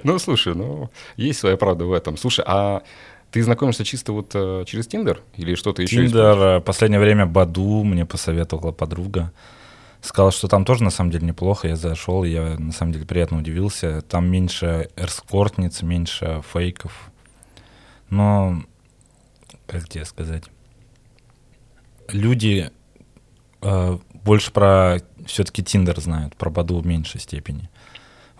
[0.05, 2.17] Ну, слушай, ну, есть своя правда в этом.
[2.17, 2.83] Слушай, а
[3.33, 5.97] ты знакомишься чисто вот uh, через Тиндер или что-то еще?
[5.97, 9.33] Тиндер, в последнее время Баду мне посоветовала подруга.
[10.03, 11.69] Сказала, что там тоже на самом деле неплохо.
[11.69, 14.03] Я зашел, я на самом деле приятно удивился.
[14.03, 16.93] Там меньше эрскортниц, меньше фейков.
[18.11, 18.65] Но,
[19.67, 20.45] как тебе сказать,
[22.09, 22.71] люди
[23.63, 27.71] э, больше про все-таки Тиндер знают, про Баду в меньшей степени.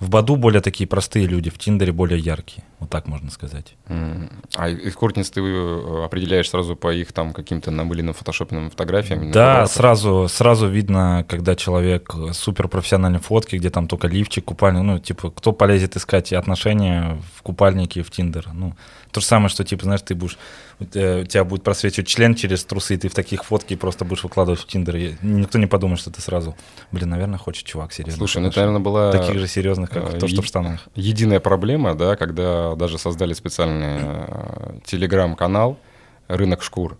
[0.03, 3.77] В Баду более такие простые люди, в Тиндере более яркие, вот так можно сказать.
[3.87, 4.33] Mm.
[4.57, 9.31] А эскортниц ты э, определяешь сразу по их там каким-то намыленным фотошопенным фотографиям?
[9.31, 14.99] Да, сразу, сразу видно, когда человек супер профессиональной фотки, где там только лифчик, купальник, ну,
[14.99, 18.75] типа, кто полезет искать отношения в купальнике в Тиндер, ну,
[19.13, 20.39] то же самое, что, типа, знаешь, ты будешь,
[20.95, 24.25] э, у тебя будет просвечивать член через трусы, и ты в таких фотки просто будешь
[24.25, 24.97] выкладывать в Тиндер.
[24.97, 26.57] И никто не подумает, что ты сразу,
[26.91, 28.17] блин, наверное, хочет чувак серьезно.
[28.17, 29.13] Слушай, ну это, наверное, была...
[29.13, 30.89] Таких же серьезных, как то, что в штанах.
[30.95, 35.79] Единая проблема, да, когда даже создали специальный э, телеграм-канал
[36.29, 36.97] «Рынок шкур»,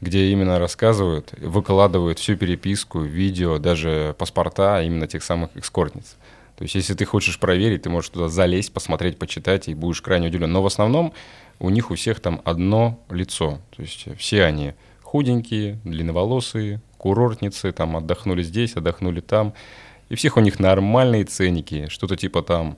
[0.00, 6.16] где именно рассказывают, выкладывают всю переписку, видео, даже паспорта именно тех самых экскортниц.
[6.60, 10.26] То есть, если ты хочешь проверить, ты можешь туда залезть, посмотреть, почитать, и будешь крайне
[10.26, 10.52] удивлен.
[10.52, 11.14] Но в основном
[11.58, 13.60] у них у всех там одно лицо.
[13.74, 19.54] То есть, все они худенькие, длинноволосые, курортницы, там отдохнули здесь, отдохнули там.
[20.10, 22.76] И всех у них нормальные ценники, что-то типа там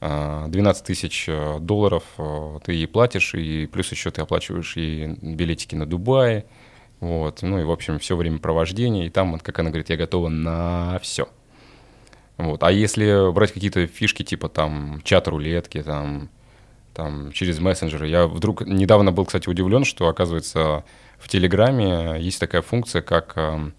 [0.00, 5.16] 12 а, тысяч э, долларов э, ты ей платишь, и плюс еще ты оплачиваешь и
[5.22, 6.44] билетики на Дубай,
[7.00, 10.28] вот, ну и, в общем, все время провождения, и там, как она говорит, я готова
[10.28, 11.28] на все.
[12.38, 12.62] Вот.
[12.62, 16.28] А если брать какие-то фишки типа там чат-рулетки, там,
[16.94, 20.84] там через мессенджеры, я вдруг недавно был, кстати, удивлен, что, оказывается,
[21.18, 23.70] в Телеграме есть такая функция, как э,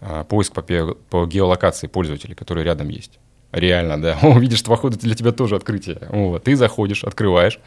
[0.00, 3.18] э, поиск по, по геолокации пользователей, который рядом есть.
[3.52, 4.18] Реально, да.
[4.22, 5.98] Увидишь, что, походу, для тебя тоже открытие.
[6.10, 6.44] Вот.
[6.44, 7.60] Ты заходишь, открываешь,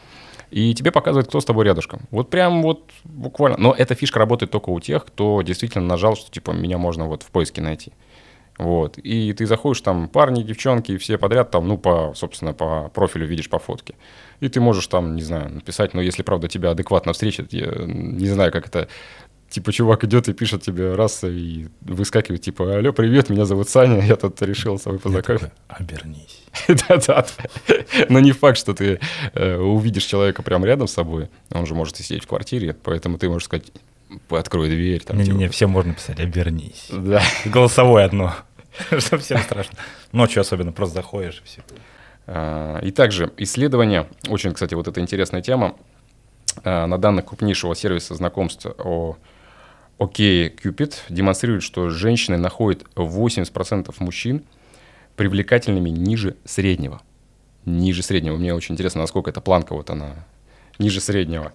[0.50, 2.02] и тебе показывает, кто с тобой рядышком.
[2.10, 3.58] Вот прям вот буквально.
[3.58, 7.22] Но эта фишка работает только у тех, кто действительно нажал, что типа меня можно вот
[7.22, 7.92] в поиске найти.
[8.58, 8.98] Вот.
[8.98, 13.48] И ты заходишь, там парни, девчонки, все подряд, там, ну, по, собственно, по профилю видишь
[13.48, 13.94] по фотке.
[14.40, 18.26] И ты можешь там, не знаю, написать, но если, правда, тебя адекватно встретят, я не
[18.26, 18.88] знаю, как это
[19.48, 24.00] типа чувак идет и пишет тебе раз и выскакивает, типа, алло, привет, меня зовут Саня,
[24.04, 25.52] я тут решил с тобой познакомиться.
[25.68, 26.42] Обернись.
[26.88, 27.26] Да-да.
[28.08, 29.00] Но не факт, что ты
[29.34, 31.28] э, увидишь человека прямо рядом с собой.
[31.52, 33.72] Он же может и сидеть в квартире, поэтому ты можешь сказать,
[34.30, 35.02] открой дверь.
[35.10, 35.52] Не-не-не, типа.
[35.52, 36.88] всем можно писать, обернись.
[36.90, 37.22] Да.
[37.46, 38.34] Голосовое одно,
[38.98, 39.78] чтобы всем страшно.
[40.12, 41.62] Ночью особенно просто заходишь и все.
[42.26, 45.74] А, И также исследование, очень, кстати, вот эта интересная тема,
[46.64, 49.16] а, на данных крупнейшего сервиса знакомств о
[49.98, 54.44] OkCupid демонстрирует, что женщины находят 80% мужчин
[55.16, 57.00] привлекательными ниже среднего.
[57.64, 58.36] Ниже среднего.
[58.36, 60.26] Мне очень интересно, насколько эта планка вот она
[60.78, 61.52] ниже среднего.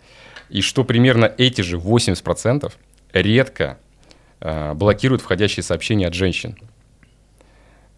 [0.49, 2.71] И что примерно эти же 80%
[3.13, 3.77] редко
[4.41, 6.57] а, блокируют входящие сообщения от женщин.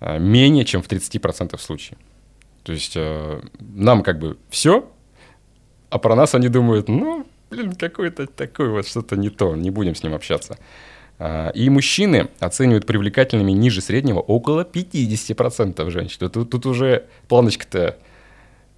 [0.05, 1.97] А, менее чем в 30% случаев.
[2.61, 4.87] То есть э, нам как бы все,
[5.89, 9.95] а про нас они думают, ну, блин, какой-то такой вот что-то не то, не будем
[9.95, 10.59] с ним общаться.
[11.17, 16.29] А, И мужчины оценивают привлекательными ниже среднего около 50% женщин.
[16.29, 17.97] Тут, тут уже планочка-то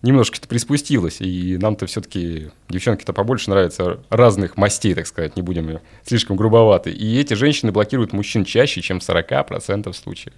[0.03, 6.37] немножко-то приспустилась, и нам-то все-таки девчонки-то побольше нравятся разных мастей, так сказать, не будем слишком
[6.37, 6.91] грубоваты.
[6.91, 10.33] И эти женщины блокируют мужчин чаще, чем в 40% случаев.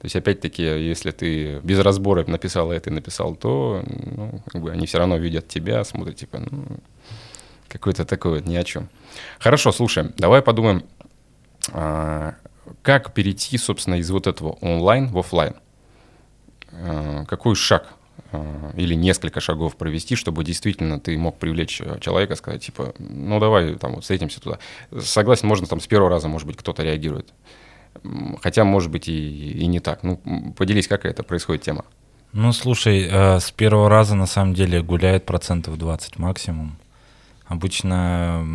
[0.00, 4.70] То есть, опять-таки, если ты без разбора написал это и написал то, ну, как бы
[4.70, 6.66] они все равно видят тебя, смотрят, типа, ну,
[7.66, 8.88] какой-то такой вот ни о чем.
[9.40, 10.84] Хорошо, слушай, давай подумаем,
[11.72, 12.34] а,
[12.82, 15.56] как перейти, собственно, из вот этого онлайн в офлайн.
[16.72, 17.86] А, Какой шаг
[18.30, 23.40] а, или несколько шагов провести, чтобы действительно ты мог привлечь э, человека, сказать, типа, ну
[23.40, 24.58] давай там вот встретимся туда.
[25.00, 27.32] Согласен, можно там с первого раза, может быть, кто-то реагирует.
[28.42, 30.02] Хотя, может быть, и, и не так.
[30.02, 30.16] Ну,
[30.56, 31.84] поделись, как это происходит тема.
[32.32, 36.78] Ну, слушай, э, с первого раза на самом деле гуляет процентов 20 максимум.
[37.46, 38.46] Обычно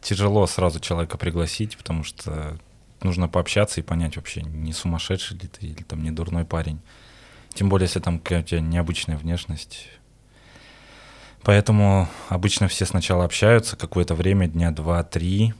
[0.00, 2.58] тяжело сразу человека пригласить, потому что
[3.02, 6.80] нужно пообщаться и понять вообще, не сумасшедший ли ты или там не дурной парень.
[7.52, 9.88] Тем более, если там у тебя необычная внешность.
[11.42, 15.54] Поэтому обычно все сначала общаются какое-то время, дня два-три.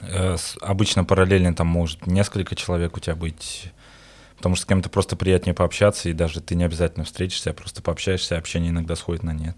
[0.00, 3.72] Э, Обычно параллельно там может несколько человек у тебя быть,
[4.36, 7.82] потому что с кем-то просто приятнее пообщаться, и даже ты не обязательно встретишься, а просто
[7.82, 9.56] пообщаешься, общение иногда сходит на нет.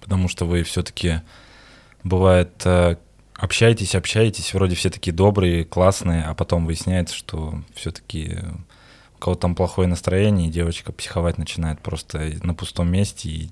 [0.00, 1.22] Потому что вы все-таки,
[2.02, 2.96] бывает, э,
[3.36, 8.38] общаетесь, общаетесь, вроде все такие добрые, классные, а потом выясняется, что все-таки
[9.16, 13.50] у кого-то там плохое настроение, и девочка психовать начинает просто на пустом месте, и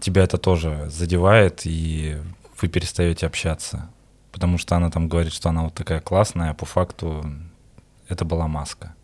[0.00, 2.18] тебя это тоже задевает, и
[2.60, 3.90] вы перестаете общаться.
[4.32, 7.24] Потому что она там говорит, что она вот такая классная, а по факту
[8.08, 8.94] это была маска.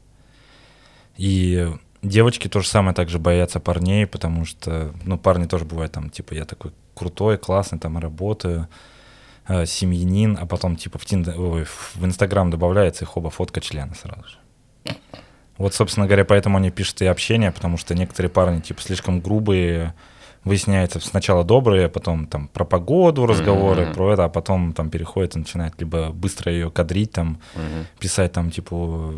[1.16, 6.34] И девочки тоже самое также боятся парней, потому что, ну, парни тоже бывают там, типа,
[6.34, 8.68] я такой крутой, классный, там, работаю,
[9.48, 13.94] э, семьянин, а потом, типа, в, Тиндер, ой, в Инстаграм добавляется их оба фотка члена
[13.94, 14.36] сразу же.
[15.56, 19.94] Вот, собственно говоря, поэтому они пишут и общение, потому что некоторые парни, типа, слишком грубые,
[20.44, 23.94] выясняется сначала добрые, а потом там про погоду разговоры, Мгм.
[23.94, 27.40] про это, а потом там переходит и начинает либо быстро ее кадрить, там,
[27.98, 29.14] писать там, типа,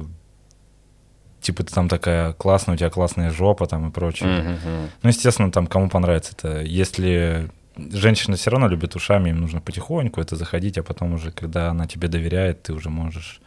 [1.40, 4.28] типа ты там такая классная, у тебя классная жопа там и прочее.
[4.28, 4.90] Мгм.
[5.02, 6.62] Ну, естественно, там кому понравится это.
[6.62, 11.70] Если женщина все равно любит ушами, им нужно потихоньку это заходить, а потом уже, когда
[11.70, 13.40] она тебе доверяет, ты уже можешь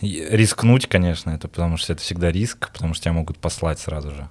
[0.00, 4.28] рискнуть, конечно, это потому что это всегда риск, потому что тебя могут послать сразу же.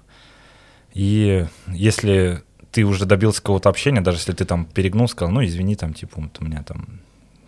[0.94, 5.74] И если ты уже добился какого-то общения, даже если ты там перегнул, сказал, ну, извини,
[5.76, 7.00] там, типа, вот у меня там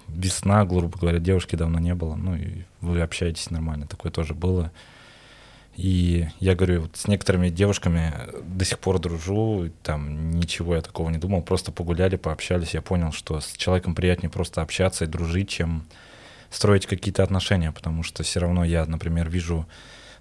[0.08, 4.72] весна, грубо говоря, девушки давно не было, ну, и вы общаетесь нормально, такое тоже было.
[5.76, 8.12] И я говорю, вот с некоторыми девушками
[8.44, 13.12] до сих пор дружу, там ничего я такого не думал, просто погуляли, пообщались, я понял,
[13.12, 15.84] что с человеком приятнее просто общаться и дружить, чем
[16.50, 19.66] строить какие-то отношения, потому что все равно я, например, вижу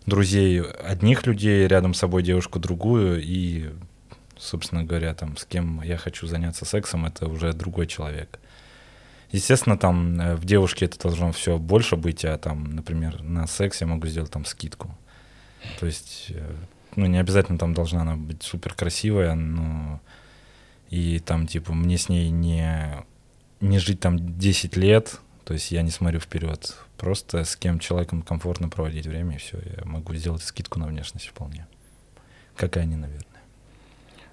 [0.05, 3.69] друзей одних людей, рядом с собой девушку другую, и,
[4.39, 8.39] собственно говоря, там, с кем я хочу заняться сексом, это уже другой человек.
[9.32, 13.82] Естественно, там э, в девушке это должно все больше быть, а там, например, на секс
[13.82, 14.95] я могу сделать там скидку.
[15.80, 16.56] То есть, э,
[16.95, 19.99] ну, не обязательно там должна она быть супер красивая, но
[20.89, 23.06] и там, типа, мне с ней не,
[23.62, 26.75] не жить там 10 лет, то есть я не смотрю вперед.
[26.97, 31.28] Просто с кем человеком комфортно проводить время, и все, я могу сделать скидку на внешность
[31.28, 31.67] вполне.
[32.56, 33.29] Как и они, наверное.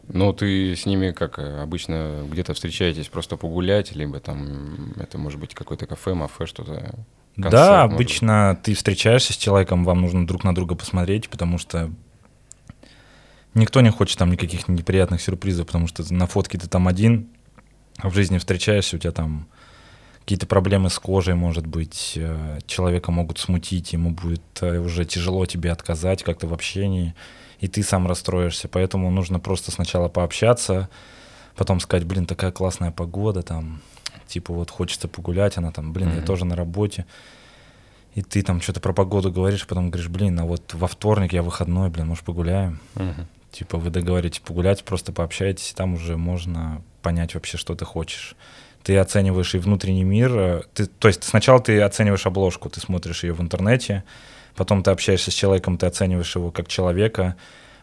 [0.09, 5.41] Ну, ты с ними, как э, обычно, где-то встречаетесь просто погулять, либо там, это может
[5.41, 6.95] быть какое-то кафе, мафе, что-то.
[7.35, 11.91] концерт, да, обычно ты встречаешься с человеком, вам нужно друг на друга посмотреть, потому что
[13.55, 17.29] никто не хочет там никаких неприятных сюрпризов, потому что на фотке ты там один,
[17.99, 19.49] а в жизни встречаешься, у тебя там
[20.27, 25.47] какие-то проблемы с кожей, может быть, э, человека могут смутить, ему будет э, уже тяжело
[25.47, 27.15] тебе отказать как-то в общении,
[27.61, 28.67] и ты сам расстроишься.
[28.67, 30.89] Поэтому нужно просто сначала пообщаться,
[31.55, 33.81] потом сказать, блин, такая классная погода, там,
[34.27, 36.21] типа вот хочется погулять, она там, блин, mm-hmm.
[36.21, 37.07] я тоже на работе.
[38.17, 41.45] И ты там что-то про погоду говоришь, потом говоришь, блин, а вот во вторник я
[41.45, 42.81] выходной, блин, может погуляем?
[42.97, 43.27] Mm-hmm.
[43.53, 48.35] Типа вы договоритесь погулять, просто пообщаетесь, и там уже можно понять вообще, что ты хочешь.
[48.87, 50.39] Ты оцениваешь и внутренний мир.
[50.39, 54.05] Э, ты, то есть сначала ты оцениваешь обложку, ты смотришь ее в интернете,
[54.55, 57.35] потом ты общаешься с человеком, ты оцениваешь его как человека.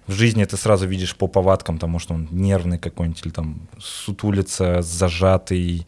[0.07, 4.81] В жизни ты сразу видишь по повадкам, потому что он нервный какой-нибудь, или там сутулится,
[4.81, 5.85] зажатый,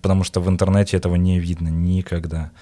[0.00, 2.52] потому что в интернете этого не видно никогда.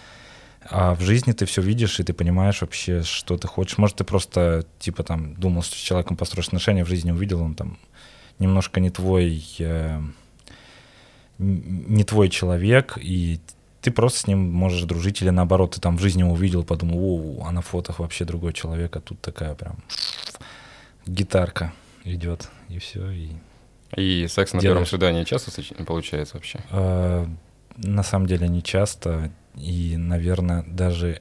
[0.70, 3.76] А в жизни ты все видишь, и ты понимаешь вообще, что ты хочешь.
[3.76, 7.54] Может, ты просто, типа, там, думал, что с человеком построишь отношения, в жизни увидел, он
[7.54, 7.76] там
[8.38, 10.00] немножко не твой, э,
[11.38, 13.40] не твой человек, и
[13.80, 17.46] ты просто с ним можешь дружить, или наоборот, ты там в жизни увидел, подумал, о,
[17.46, 19.76] а на фотах вообще другой человек, а тут такая прям
[21.06, 21.72] гитарка
[22.04, 23.32] идет, и все, и...
[23.96, 24.74] И секс на делаешь.
[24.74, 25.50] первом свидании часто
[25.84, 26.60] получается вообще?
[26.70, 27.28] А,
[27.76, 31.20] на самом деле не часто, и, наверное, даже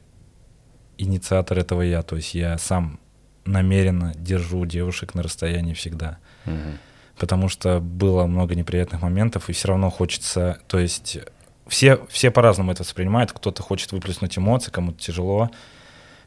[0.97, 2.99] инициатор этого я, то есть я сам
[3.45, 6.17] намеренно держу девушек на расстоянии всегда.
[6.45, 6.77] Угу
[7.17, 11.19] потому что было много неприятных моментов, и все равно хочется, то есть
[11.67, 15.49] все, все по-разному это воспринимают, кто-то хочет выплеснуть эмоции, кому-то тяжело.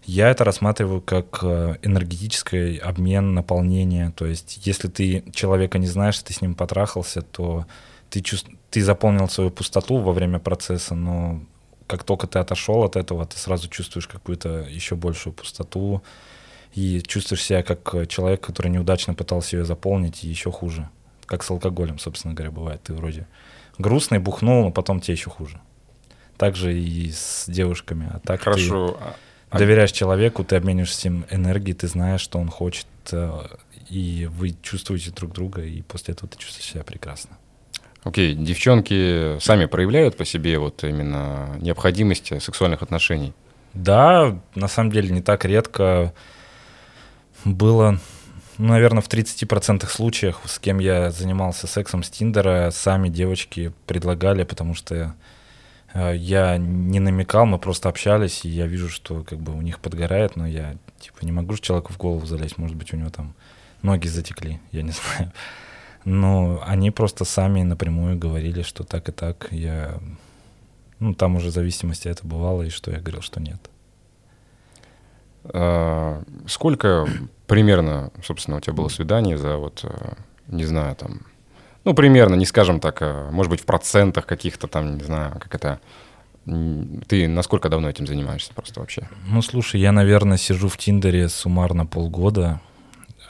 [0.05, 4.13] Я это рассматриваю как э, энергетический обмен, наполнение.
[4.13, 7.67] То есть, если ты человека не знаешь, ты с ним потрахался, то
[8.09, 8.49] ты, чувств...
[8.71, 11.43] ты заполнил свою пустоту во время процесса, но
[11.89, 16.03] как только ты отошел от этого, ты сразу чувствуешь какую-то еще большую пустоту,
[16.77, 20.89] и чувствуешь себя как э, человек, который неудачно пытался ее заполнить, и еще хуже.
[21.25, 22.83] Как с алкоголем, собственно говоря, бывает.
[22.83, 23.27] Ты вроде
[23.79, 25.59] грустный, бухнул, но потом тебе еще хуже.
[26.37, 28.11] Так же и с девушками.
[28.13, 28.99] А так Хорошо.
[29.01, 29.15] ты
[29.49, 33.41] а доверяешь человеку, ты обмениваешься с ним энергией, ты знаешь, что он хочет, э,
[33.89, 37.39] и вы чувствуете друг друга, и после этого ты чувствуешь себя прекрасно.
[38.05, 38.45] Окей, okay.
[38.45, 43.33] девчонки сами проявляют по себе вот именно необходимость сексуальных отношений?
[43.73, 46.13] Да, на самом деле не так редко
[47.45, 47.99] было,
[48.59, 54.45] ну, наверное, в 30% случаях, с кем я занимался сексом с Тиндера, сами девочки предлагали,
[54.45, 55.15] потому что
[55.93, 59.81] э, я не намекал, мы просто общались, и я вижу, что как бы у них
[59.81, 63.11] подгорает, но я типа не могу же человеку в голову залезть, может быть, у него
[63.11, 63.35] там
[63.83, 65.33] ноги затекли, я не знаю.
[66.05, 69.49] Но они просто сами напрямую говорили, что так и так.
[69.51, 69.99] Я,
[71.01, 73.59] ну, там уже в зависимости это бывало, и что я говорил, что нет.
[75.53, 77.07] А, сколько
[77.47, 80.15] примерно, собственно, у тебя было свидание за вот, э,
[80.49, 81.21] не знаю, там,
[81.85, 85.55] ну, примерно, не скажем так, а, может быть, в процентах каких-то там, не знаю, как
[85.55, 85.81] это...
[87.09, 89.09] Ты насколько давно этим занимаешься просто вообще?
[89.27, 92.61] Ну, слушай, я, наверное, сижу в Тиндере суммарно полгода,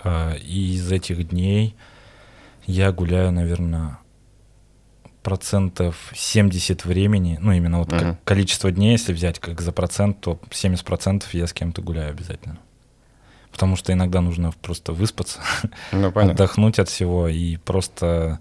[0.05, 1.75] а, и из этих дней
[2.67, 3.99] я гуляю, наверное,
[5.27, 8.17] процентов 70 времени, ну именно вот uh-huh.
[8.23, 12.59] количество дней, если взять как за процент, то 70 процентов я с кем-то гуляю обязательно.
[13.51, 15.41] Потому что иногда нужно просто выспаться,
[15.91, 18.39] ну, отдохнуть от всего и просто...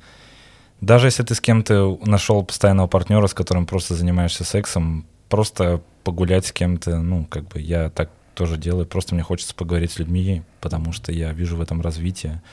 [0.80, 6.46] Даже если ты с кем-то нашел постоянного партнера, с которым просто занимаешься сексом, просто погулять
[6.46, 10.44] с кем-то, ну, как бы я так тоже делаю, просто мне хочется поговорить с людьми,
[10.62, 12.44] потому что я вижу в этом развитие,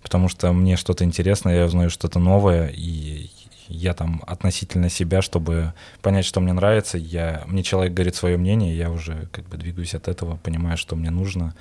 [0.00, 3.30] потому что мне что-то интересно, я узнаю что-то новое, и
[3.68, 5.72] я там относительно себя, чтобы
[6.02, 9.94] понять, что мне нравится, я, мне человек говорит свое мнение, я уже как бы двигаюсь
[9.94, 11.54] от этого, понимаю, что мне нужно,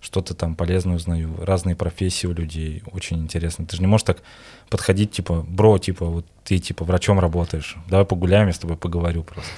[0.00, 3.66] что-то там полезное узнаю, разные профессии у людей, очень интересно.
[3.66, 4.22] Ты же не можешь так
[4.68, 9.22] подходить, типа, бро, типа, вот ты, типа, врачом работаешь, давай погуляем, я с тобой поговорю
[9.24, 9.50] просто.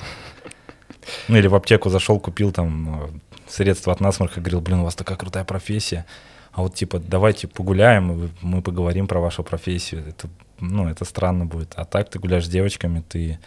[1.27, 3.09] Ну или в аптеку зашел, купил там э,
[3.49, 6.05] средства от насморка, говорил, блин, у вас такая крутая профессия,
[6.53, 10.05] а вот типа давайте погуляем, мы поговорим про вашу профессию.
[10.07, 10.29] Это
[10.61, 11.73] ну, это странно будет.
[11.77, 13.39] А так ты гуляешь с девочками, ты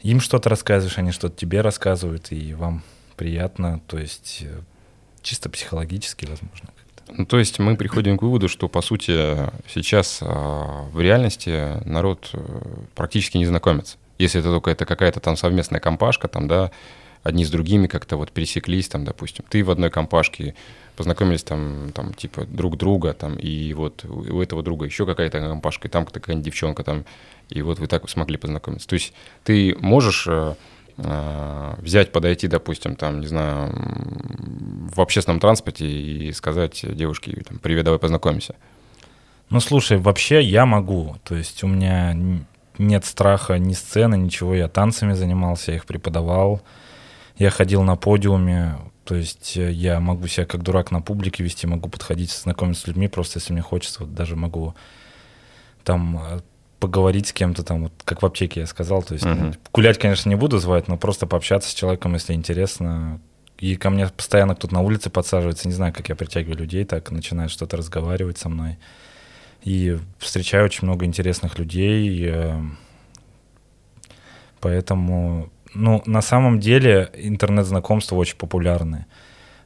[0.00, 2.82] им что-то рассказываешь, они что-то тебе рассказывают, и вам
[3.16, 4.60] приятно, то есть э,
[5.22, 6.68] чисто психологически, возможно.
[7.10, 9.36] Ну, то есть мы приходим к выводу, что, по сути,
[9.66, 12.38] сейчас а, в реальности народ э,
[12.94, 13.96] практически не знакомится.
[14.18, 16.70] Если это только это какая-то там совместная компашка, там, да,
[17.22, 20.54] одни с другими как-то вот пересеклись, там, допустим, ты в одной компашке
[20.96, 25.88] познакомились там, там, типа, друг друга, там, и вот у этого друга еще какая-то компашка,
[25.88, 27.04] и там какая-нибудь девчонка, там,
[27.50, 28.88] и вот вы так смогли познакомиться.
[28.88, 29.12] То есть
[29.44, 30.54] ты можешь э,
[30.96, 33.72] э, взять, подойти, допустим, там, не знаю,
[34.92, 38.54] в общественном транспорте и сказать девушке, там, привет, давай познакомимся.
[39.50, 42.16] Ну, слушай, вообще я могу, то есть у меня
[42.76, 46.60] нет страха ни сцены, ничего, я танцами занимался, я их преподавал,
[47.38, 51.66] я ходил на подиуме, то есть э, я могу себя как дурак на публике вести,
[51.66, 54.74] могу подходить, знакомиться с людьми, просто если мне хочется, вот даже могу
[55.84, 56.40] там э,
[56.80, 60.28] поговорить с кем-то там, вот, как в аптеке я сказал, то есть ну, гулять, конечно,
[60.28, 63.20] не буду звать, но просто пообщаться с человеком, если интересно.
[63.58, 67.10] И ко мне постоянно кто-то на улице подсаживается, не знаю, как я притягиваю людей, так
[67.10, 68.78] начинает что-то разговаривать со мной.
[69.62, 72.60] И встречаю очень много интересных людей, э,
[74.60, 79.06] поэтому, ну, на самом деле интернет-знакомства очень популярны.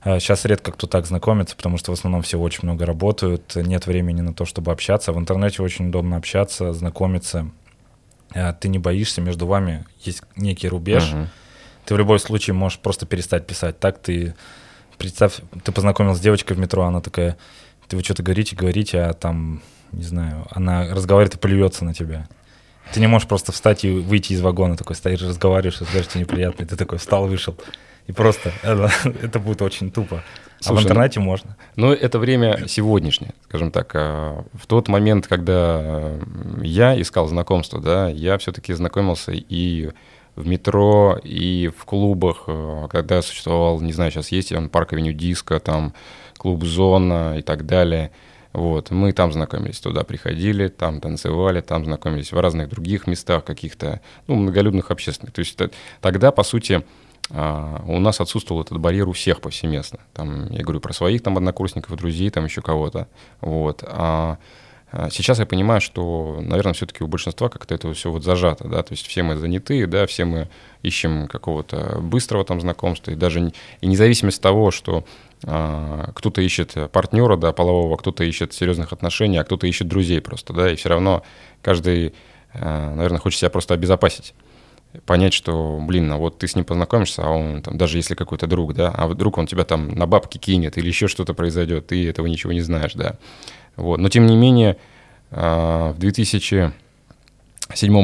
[0.05, 4.21] Сейчас редко кто так знакомится, потому что в основном все очень много работают, нет времени
[4.21, 5.13] на то, чтобы общаться.
[5.13, 7.49] В интернете очень удобно общаться, знакомиться.
[8.35, 11.13] Э, Ты не боишься, между вами есть некий рубеж.
[11.13, 11.29] Мгм.
[11.85, 13.79] Ты в любой случае можешь просто перестать писать.
[13.79, 14.35] Так ты,
[14.99, 17.37] представь, ты познакомился с девочкой в метро, она такая,
[17.87, 22.27] ты вы что-то говорите, говорите, а там, не знаю, она разговаривает и плюется на тебя.
[22.93, 26.65] Ты не можешь просто встать и выйти из вагона, такой стоишь, разговариваешь, разговариваешь, тебе неприятно,
[26.65, 27.57] и ты такой встал, вышел.
[28.07, 28.91] И просто это,
[29.23, 30.17] это будет очень тупо.
[30.17, 31.57] а в Слушай, ну- интернете можно.
[31.77, 33.93] Но это время сегодняшнее, скажем так.
[33.95, 36.13] А В тот момент, когда
[36.61, 39.91] я искал знакомство, да, я все-таки знакомился и
[40.35, 45.13] в метро, и в клубах, э, когда существовал, не знаю, сейчас есть он, парк Авеню
[45.13, 45.93] Диско, там
[46.39, 48.11] клуб Зона и так далее.
[48.53, 54.01] Вот, мы там знакомились, туда приходили, там танцевали, там знакомились в разных других местах каких-то,
[54.27, 55.33] ну, многолюдных, общественных.
[55.33, 56.85] То есть это- тогда, по сути,
[57.31, 60.01] а, у нас отсутствовал этот барьер у всех повсеместно.
[60.13, 63.09] Там, я говорю про своих там однокурсников, друзей, там еще кого-то.
[63.41, 63.83] Вот.
[63.87, 64.39] А
[64.95, 68.83] а сейчас я понимаю, что, наверное, все-таки у большинства как-то это все вот зажато, да,
[68.83, 70.51] то есть все мы заняты, да, все мы
[70.83, 75.05] ищем какого-то быстрого там знакомства, и даже и независимость того, что
[75.43, 80.71] кто-то ищет партнера, да, полового, кто-то ищет серьезных отношений, а кто-то ищет друзей просто, да,
[80.71, 81.25] и все равно
[81.63, 82.15] каждый,
[82.55, 84.35] а, наверное, хочет себя просто обезопасить
[85.07, 88.47] понять, что, блин, а вот ты с ним познакомишься, а он там, даже если какой-то
[88.47, 92.09] друг, да, а вдруг он тебя там на бабки кинет или еще что-то произойдет, ты
[92.09, 93.17] этого ничего не знаешь, да.
[93.77, 93.99] Вот.
[93.99, 94.77] Но тем не менее,
[95.31, 96.73] а, в 2007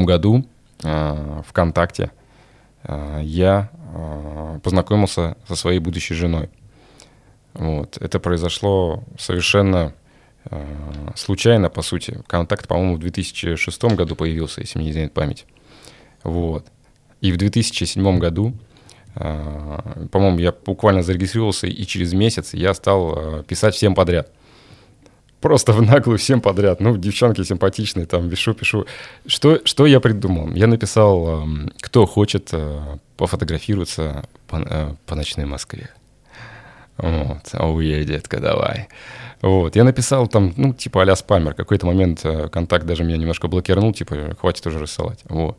[0.05, 0.47] году
[0.82, 2.11] а, ВКонтакте
[2.84, 6.49] а, я а, познакомился со своей будущей женой.
[7.55, 7.99] Вот.
[7.99, 9.94] Это произошло совершенно
[10.44, 12.22] а, случайно, по сути.
[12.26, 15.46] Контакт, по-моему, в 2006 году появился, если мне не изменяет память.
[16.22, 16.66] Вот.
[17.20, 18.55] И в 2007 году,
[19.14, 24.30] а, по-моему, я буквально зарегистрировался, и через месяц я стал а, писать всем подряд.
[25.40, 26.80] Просто в наглую всем подряд.
[26.80, 28.86] Ну, девчонки симпатичные, там, пишу, пишу.
[29.26, 30.53] Что, что я придумал?
[30.53, 35.90] Я написал, ам, кто хочет а, пофотографироваться по, а, по ночной Москве.
[36.99, 38.88] Вот, ой, детка, давай.
[39.40, 41.55] Вот, я написал там, ну, типа а-ля спамер.
[41.55, 45.20] Какой-то момент э, контакт даже меня немножко блокировал, типа, хватит уже рассылать.
[45.28, 45.57] Вот.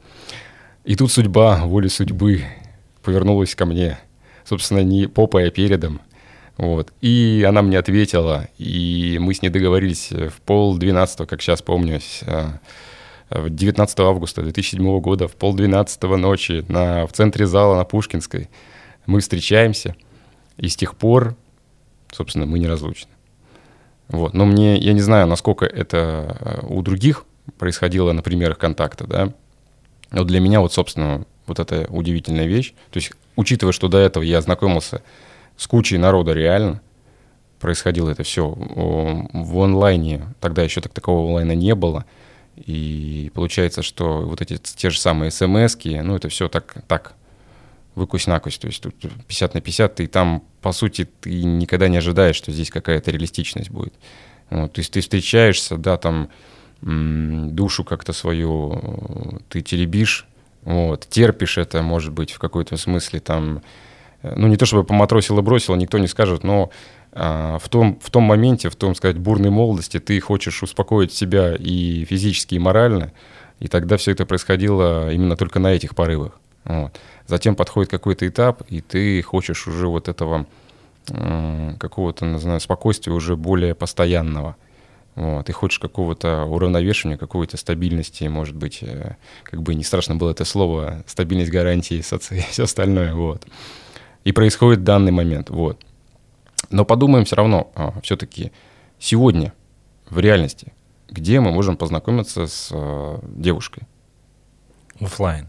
[0.84, 2.44] И тут судьба, воля судьбы
[3.04, 3.98] повернулась ко мне.
[4.44, 6.02] Собственно, не попой, а передом.
[6.58, 6.92] Вот.
[7.00, 12.02] И она мне ответила, и мы с ней договорились в пол двенадцатого, как сейчас помню,
[12.02, 12.60] с, а,
[13.30, 18.50] в 19 августа 2007 года, в пол двенадцатого ночи на, в центре зала на Пушкинской.
[19.06, 19.96] Мы встречаемся,
[20.60, 21.36] и с тех пор,
[22.12, 23.12] собственно, мы неразлучны.
[24.10, 24.34] Вот.
[24.34, 27.26] Но мне, я не знаю, насколько это э, у других
[27.58, 29.34] происходило на примерах контакта, да.
[30.12, 32.74] Но для меня вот, собственно, вот эта удивительная вещь.
[32.92, 35.02] То есть, учитывая, что до этого я знакомился
[35.58, 36.82] с кучей народа реально,
[37.60, 40.34] происходило это все в онлайне.
[40.40, 42.06] Тогда еще так такого онлайна не было.
[42.56, 47.14] И получается, что вот эти те же самые смс ну, это все так, так
[48.00, 48.58] выкусь-накусь.
[48.58, 48.96] То есть тут
[49.28, 53.70] 50 на 50, и там, по сути, ты никогда не ожидаешь, что здесь какая-то реалистичность
[53.70, 53.94] будет.
[54.50, 56.30] Вот, то есть ты встречаешься, да, там
[56.82, 60.26] душу как-то свою э, ты теребишь,
[60.64, 63.62] вот, терпишь это, может быть, в какой-то смысле там,
[64.22, 66.72] э, ну, не то чтобы поматросил и бросил, никто не скажет, но
[67.12, 71.56] а, в, том, в том моменте, в том, сказать, бурной молодости ты хочешь успокоить себя
[71.56, 73.12] и физически, и морально,
[73.60, 76.40] и тогда все это происходило именно только на этих порывах.
[76.66, 77.00] Вот.
[77.30, 80.48] Затем подходит какой-то этап, и ты хочешь уже вот этого
[81.06, 84.56] какого-то, не знаю, спокойствия уже более постоянного.
[85.14, 85.46] Вот.
[85.46, 90.44] Ты хочешь какого-то уравновешивания, какой-то стабильности, может быть, э, как бы не страшно было это
[90.44, 93.14] слово, стабильность гарантии, соци и все остальное.
[93.14, 93.46] Вот.
[94.24, 95.52] И происходит данный момент.
[95.52, 95.80] Вот.
[96.72, 98.52] Но подумаем все равно, а, все-таки
[98.98, 99.54] сегодня,
[100.10, 100.74] в реальности,
[101.10, 103.84] где мы можем познакомиться с а, девушкой?
[105.00, 105.48] Оффлайн.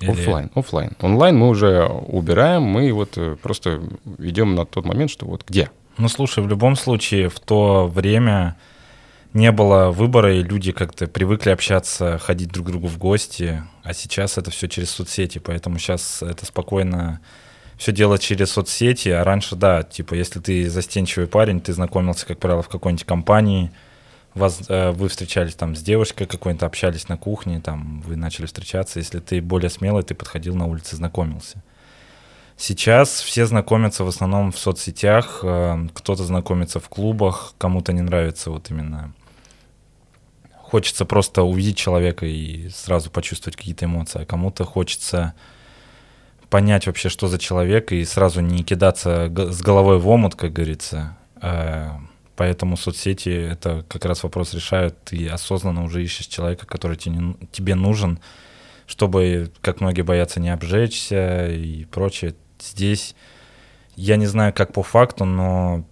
[0.00, 0.92] Или- Оффлайн, оффлайн.
[1.00, 3.82] Онлайн мы уже убираем, мы вот э, просто
[4.18, 5.70] идем на тот момент, что вот где.
[5.98, 8.56] Ну, слушай, в любом случае, в то время
[9.34, 13.92] не было выбора, и люди как-то привыкли общаться, ходить друг к другу в гости, а
[13.92, 17.20] сейчас это все через соцсети, поэтому сейчас это спокойно
[17.76, 22.38] все делать через соцсети, а раньше, да, типа, если ты застенчивый парень, ты знакомился, как
[22.38, 23.70] правило, в какой-нибудь компании,
[24.34, 28.98] вас, э, вы встречались там с девушкой какой-то, общались на кухне, там вы начали встречаться.
[28.98, 31.62] Если ты более смелый, ты подходил на улице, знакомился.
[32.56, 38.50] Сейчас все знакомятся в основном в соцсетях, э, кто-то знакомится в клубах, кому-то не нравится
[38.50, 39.12] вот именно.
[40.52, 45.34] Хочется просто увидеть человека и сразу почувствовать какие-то эмоции, а кому-то хочется
[46.50, 51.16] понять вообще, что за человек, и сразу не кидаться с головой в омут, как говорится.
[52.40, 54.96] Поэтому соцсети это как раз вопрос решают.
[55.04, 58.18] Ты осознанно уже ищешь человека, который тебе нужен,
[58.86, 63.14] чтобы, как многие боятся, не обжечься и прочее здесь
[63.94, 65.84] я не знаю, как по факту, но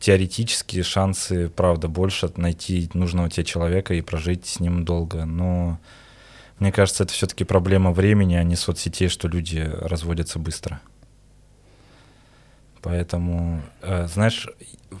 [0.00, 5.26] теоретически шансы, правда, больше найти нужного тебе человека и прожить с ним долго.
[5.26, 5.78] Но
[6.58, 10.80] мне кажется, это все-таки проблема времени, а не соцсетей, что люди разводятся быстро.
[12.82, 14.48] Поэтому, э, знаешь,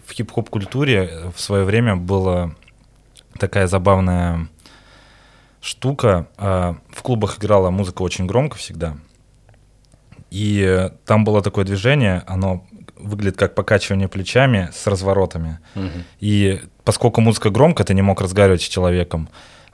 [0.06, 2.54] в хип-хоп культуре в свое время была
[3.38, 4.48] такая забавная
[5.60, 6.28] штука.
[6.38, 8.96] Э, в клубах играла музыка очень громко всегда.
[10.30, 12.66] И там было такое движение, оно
[12.96, 15.58] выглядит как покачивание плечами с разворотами.
[15.74, 15.88] Угу.
[16.20, 19.28] И поскольку музыка громко, ты не мог разговаривать с человеком.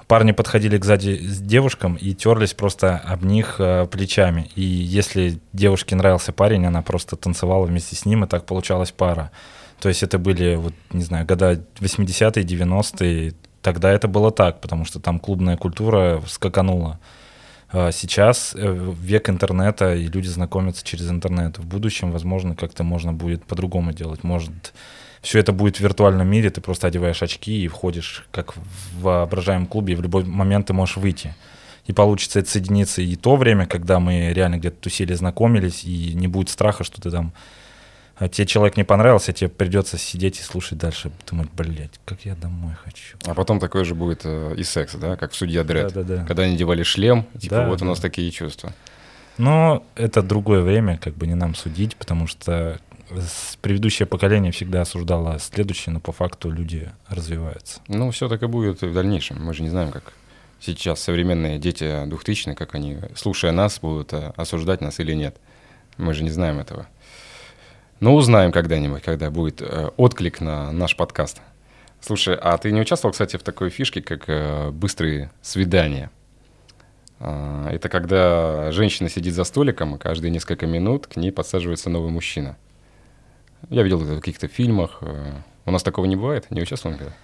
[0.07, 4.51] Парни подходили сзади с девушкам и терлись просто об них э, плечами.
[4.55, 9.31] И если девушке нравился парень, она просто танцевала вместе с ним, и так получалась пара.
[9.81, 13.35] То есть это были, вот, не знаю, года 80-е, 90-е.
[13.63, 17.01] Тогда это было так, потому что там клубная культура скаканула.
[17.73, 21.59] А сейчас э, век интернета, и люди знакомятся через интернет.
[21.59, 24.23] В будущем, возможно, как-то можно будет по-другому делать.
[24.23, 24.75] Может,
[25.25, 29.67] все это будет в виртуальном мире, ты просто одеваешь очки и входишь как в воображаемом
[29.67, 31.35] клубе, и в любой момент ты можешь выйти.
[31.87, 36.29] И получится это соединиться и то время, когда мы реально где-то тусили, знакомились, и не
[36.29, 37.33] будет страха, что ты там
[38.17, 42.37] а тебе человек не понравился, тебе придется сидеть и слушать дальше, думать, блядь, как я
[42.37, 43.17] домой хочу.
[43.27, 46.17] А потом такой же будет э, и секс, да, как в «Судья Дред», да, да,
[46.19, 46.25] да.
[46.25, 47.87] когда они надевали шлем, типа да, вот да.
[47.87, 48.73] у нас такие чувства.
[49.37, 52.79] Но это другое время, как бы не нам судить, потому что
[53.61, 57.81] предыдущее поколение всегда осуждало следующее, но по факту люди развиваются.
[57.89, 59.45] Ну, все так и будет в дальнейшем.
[59.45, 60.13] Мы же не знаем, как
[60.61, 65.37] сейчас современные дети двухтысячные, как они, слушая нас, будут э, осуждать нас или нет.
[65.97, 66.87] Мы же не знаем этого.
[68.01, 71.41] Но узнаем когда-нибудь, когда будет э, отклик на наш подкаст.
[72.01, 76.11] Слушай, а ты не участвовал, кстати, в такой фишке, как э, быстрые свидания?
[77.21, 82.11] Э, это когда женщина сидит за столиком, и каждые несколько минут к ней подсаживается новый
[82.11, 82.57] мужчина.
[83.71, 84.99] Я видел это в каких-то фильмах.
[85.01, 85.33] Э,
[85.67, 86.51] у нас такого не бывает?
[86.51, 87.15] Не участвовал никогда?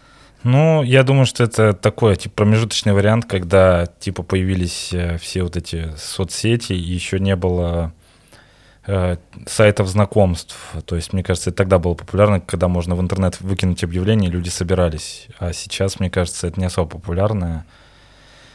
[0.42, 5.56] Ну, я думаю, что это такой типа промежуточный вариант, когда типа появились э, все вот
[5.56, 7.92] эти соцсети, и еще не было
[8.86, 10.56] Э, сайтов знакомств.
[10.86, 14.32] То есть, мне кажется, это тогда было популярно, когда можно в интернет выкинуть объявление, и
[14.32, 15.28] люди собирались.
[15.38, 17.66] А сейчас, мне кажется, это не особо популярно,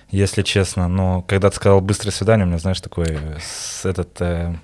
[0.10, 0.88] если честно.
[0.88, 3.18] Но когда ты сказал «быстрое свидание», у меня, знаешь, такой
[3.84, 4.20] этот...
[4.20, 4.56] Э,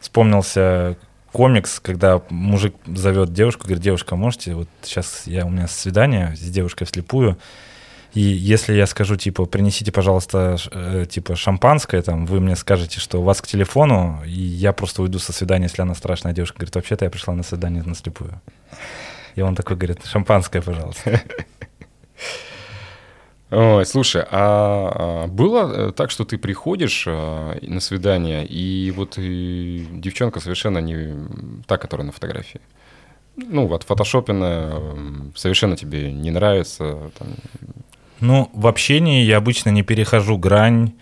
[0.00, 0.96] вспомнился
[1.38, 6.40] комикс, когда мужик зовет девушку, говорит, девушка, можете, вот сейчас я, у меня свидание с
[6.40, 7.38] девушкой вслепую,
[8.12, 13.20] и если я скажу, типа, принесите, пожалуйста, э, типа, шампанское, там, вы мне скажете, что
[13.20, 16.58] у вас к телефону, и я просто уйду со свидания, если она страшная девушка.
[16.58, 18.40] Говорит, вообще-то я пришла на свидание на слепую.
[19.36, 21.22] И он такой говорит, шампанское, пожалуйста.
[23.50, 29.14] Ой, слушай, а, а было э, так, что ты приходишь а, на свидание, и вот
[29.16, 31.14] и девчонка совершенно не
[31.66, 32.60] та, которая на фотографии?
[33.36, 34.82] Ну, вот фотошопина
[35.34, 37.28] совершенно тебе не нравится, там,
[38.20, 40.92] ну, в общении я обычно не перехожу грань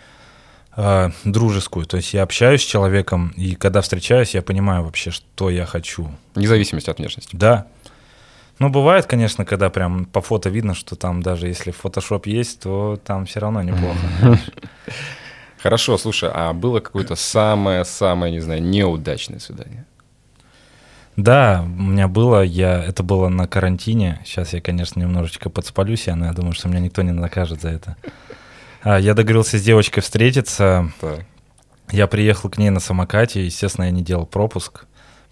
[0.76, 1.86] э, дружескую.
[1.86, 6.10] То есть я общаюсь с человеком, и когда встречаюсь, я понимаю вообще, что я хочу.
[6.34, 7.34] Вне зависимости от внешности.
[7.34, 7.66] Да.
[8.58, 12.98] Ну, бывает, конечно, когда прям по фото видно, что там даже если фотошоп есть, то
[13.04, 13.98] там все равно неплохо.
[15.62, 19.84] Хорошо, слушай, а было какое-то самое-самое, не знаю, неудачное свидание?
[21.16, 24.20] Да, у меня было, я, это было на карантине.
[24.24, 27.96] Сейчас я, конечно, немножечко подспалюсь, но я думаю, что меня никто не накажет за это.
[28.82, 30.92] А, я договорился с девочкой встретиться.
[31.00, 31.24] Так.
[31.90, 34.86] Я приехал к ней на самокате, естественно, я не делал пропуск,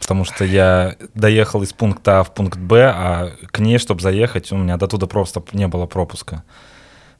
[0.05, 4.52] потому что я доехал из пункта А в пункт Б, а к ней, чтобы заехать,
[4.52, 6.44] у меня до туда просто не было пропуска.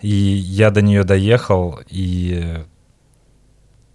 [0.03, 2.63] И я до нее доехал, и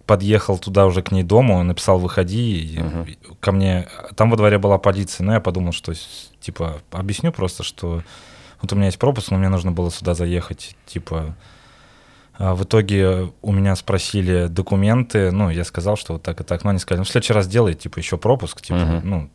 [0.06, 3.36] подъехал туда уже к ней дому, написал «выходи», угу.
[3.38, 3.86] ко мне,
[4.16, 5.92] там во дворе была полиция, но я подумал, что,
[6.40, 8.02] типа, объясню просто, что
[8.60, 11.36] вот у меня есть пропуск, но мне нужно было сюда заехать, типа,
[12.40, 16.70] в итоге у меня спросили документы, ну, я сказал, что вот так и так, но
[16.70, 19.06] они сказали, ну, в следующий раз делай, типа, еще пропуск, типа, угу.
[19.06, 19.30] ну,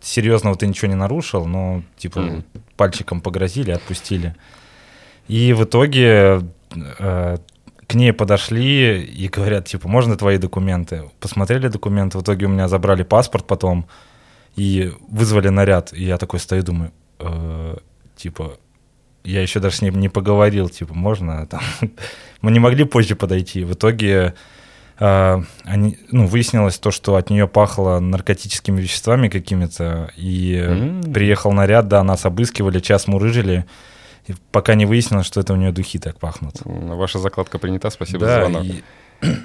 [0.00, 2.44] серьезного ты ничего не нарушил, но типа mm.
[2.76, 4.34] пальчиком погрозили, отпустили.
[5.28, 6.40] И в итоге
[6.98, 7.36] э,
[7.86, 11.10] к ней подошли и говорят, типа, можно твои документы?
[11.20, 13.86] Посмотрели документы, в итоге у меня забрали паспорт потом
[14.56, 15.92] и вызвали наряд.
[15.92, 17.76] И я такой стою, думаю, э,
[18.16, 18.58] типа,
[19.24, 21.60] я еще даже с ним не поговорил, типа, можно там...
[22.40, 23.64] Мы не могли позже подойти.
[23.64, 24.34] В итоге
[24.98, 31.12] э, они, ну, выяснилось то, что от нее пахло наркотическими веществами какими-то, и mm-hmm.
[31.12, 33.66] приехал наряд, да, нас обыскивали, час мурыжили,
[34.26, 36.54] и пока не выяснилось, что это у нее духи так пахнут.
[36.64, 38.64] Ваша закладка принята, спасибо да, за звонок.
[38.64, 38.82] И...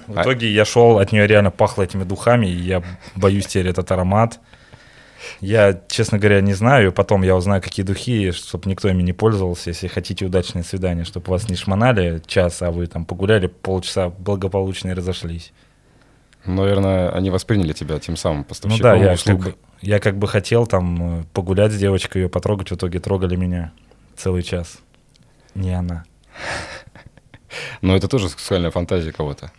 [0.08, 2.82] В итоге я шел, от нее реально пахло этими духами, и я
[3.16, 4.40] боюсь теперь этот аромат.
[5.40, 6.92] Я, честно говоря, не знаю.
[6.92, 9.70] Потом я узнаю, какие духи, чтобы никто ими не пользовался.
[9.70, 14.90] Если хотите удачное свидание, чтобы вас не шмонали час, а вы там погуляли полчаса благополучно
[14.90, 15.54] и разошлись.
[16.46, 20.28] Наверное, они восприняли тебя тем самым поставщиком ну да, я как, бы, я как бы
[20.28, 23.72] хотел там э, погулять с девочкой, ее потрогать, в итоге трогали меня
[24.16, 24.78] целый час.
[25.56, 26.06] Не она.
[27.82, 29.52] Но это тоже сексуальная фантазия кого-то.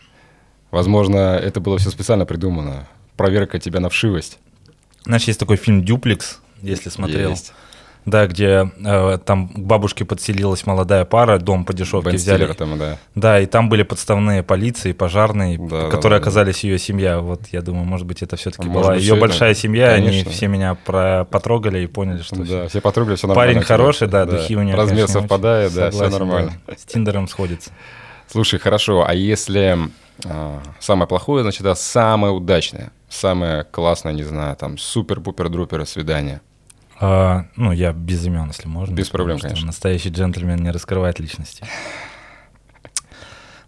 [0.71, 2.87] Возможно, это было все специально придумано.
[3.15, 4.39] Проверка тебя на вшивость.
[5.07, 7.29] Знаешь, есть такой фильм «Дюплекс», если смотрел.
[7.29, 7.53] Есть.
[8.05, 12.53] Да, где э, там к бабушке подселилась молодая пара, дом по дешевке Бен взяли.
[12.53, 12.97] Там, да.
[13.15, 16.67] да, и там были подставные полиции, пожарные, да, которые да, оказались да.
[16.67, 17.19] ее семья.
[17.19, 19.59] Вот я думаю, может быть, это все-таки а была ее большая это...
[19.59, 20.21] семья, Конечно.
[20.21, 23.53] они все меня про потрогали и поняли, что да, все, все потрогали, все нормально.
[23.53, 24.77] Парень хороший, да, да, духи у него.
[24.77, 26.53] Размер совпадает, да, Согласен, все нормально.
[26.65, 26.73] Да.
[26.77, 27.71] С Тиндером сходится.
[28.29, 29.77] Слушай, хорошо, а если
[30.79, 36.41] самое плохое, значит, да, самое удачное, самое классное, не знаю, там супер-пупер-друпер свидание?
[36.99, 38.93] А, ну, я без имен, если можно.
[38.93, 39.67] Без проблем, конечно.
[39.67, 41.63] Настоящий джентльмен не раскрывает личности.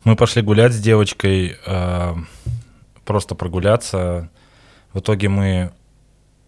[0.04, 2.16] Мы пошли гулять с девочкой, э,
[3.06, 4.30] просто прогуляться.
[4.94, 5.72] В итоге мы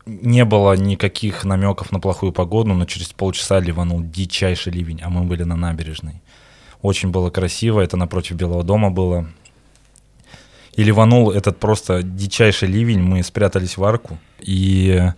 [0.05, 5.23] не было никаких намеков на плохую погоду, но через полчаса ливанул дичайший ливень, а мы
[5.23, 6.21] были на набережной.
[6.81, 9.27] Очень было красиво, это напротив Белого дома было.
[10.73, 15.11] И ливанул этот просто дичайший ливень, мы спрятались в арку, и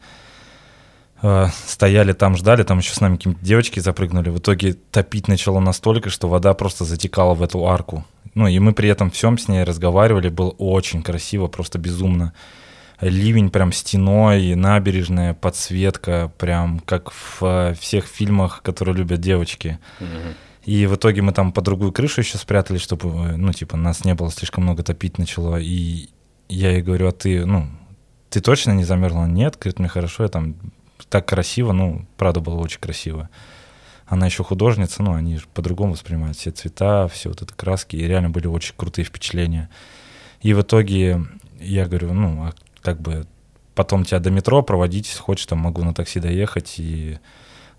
[1.24, 4.30] Э, стояли там, ждали, там еще с нами какие-то девочки запрыгнули.
[4.30, 8.06] В итоге топить начало настолько, что вода просто затекала в эту арку.
[8.36, 12.34] Ну, и мы при этом всем с ней разговаривали, было очень красиво, просто безумно.
[13.00, 19.80] Ливень прям стеной, набережная, подсветка, прям как в э, всех фильмах, которые любят девочки.
[20.66, 24.06] И в итоге мы там по другую крышу еще спрятали, чтобы, э, ну, типа, нас
[24.06, 25.58] не было слишком много топить начало.
[25.60, 26.10] И
[26.48, 27.68] я ей говорю, а ты, ну,
[28.30, 29.26] ты точно не замерзла?
[29.26, 30.56] Нет, говорит, мне хорошо, я там
[31.10, 33.30] так красиво, ну, правда, было очень красиво.
[34.06, 38.08] Она еще художница, ну, они же по-другому воспринимают все цвета, все вот это краски, и
[38.08, 39.70] реально были очень крутые впечатления.
[40.42, 41.26] И в итоге
[41.60, 43.26] я говорю, ну, а как бы
[43.76, 46.76] потом тебя до метро проводить, хочешь, там могу на такси доехать.
[46.78, 47.18] И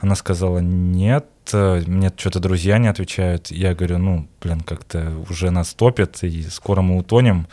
[0.04, 3.50] она сказала, нет, мне что-то друзья не отвечают.
[3.50, 7.48] Я говорю, ну, блин, как-то уже нас топят, и скоро мы утонем.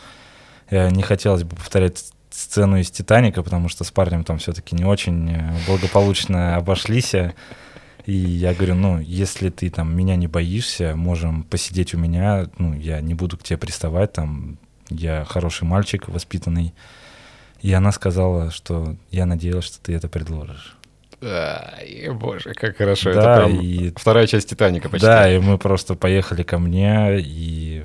[0.70, 4.84] Я не хотелось бы повторять сцену из «Титаника», потому что с парнем там все-таки не
[4.84, 7.14] очень э, благополучно обошлись.
[8.04, 12.74] И я говорю, ну, если ты там меня не боишься, можем посидеть у меня, ну,
[12.74, 14.58] я не буду к тебе приставать, там,
[14.90, 16.74] я хороший мальчик, воспитанный.
[17.62, 20.76] И она сказала, что я надеялась, что ты это предложишь.
[21.22, 23.12] Ай, боже, как хорошо.
[23.12, 23.92] Да, это прям и...
[23.94, 25.06] вторая часть «Титаника» почти.
[25.06, 27.84] Да, и мы просто поехали ко мне, и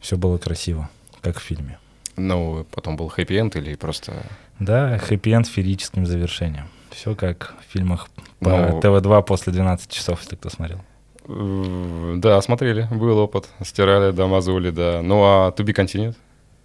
[0.00, 0.88] все было красиво,
[1.20, 1.78] как в фильме.
[2.16, 4.22] Ну, потом был хэппи-энд или просто...
[4.60, 6.68] Да, хэппи-энд с феерическим завершением.
[6.90, 8.08] Все как в фильмах
[8.40, 10.80] по ну, ТВ-2 после 12 часов, если кто смотрел.
[11.26, 13.48] Да, смотрели, был опыт.
[13.62, 15.02] Стирали, да, мазули, да.
[15.02, 16.14] Ну, а To Be Continued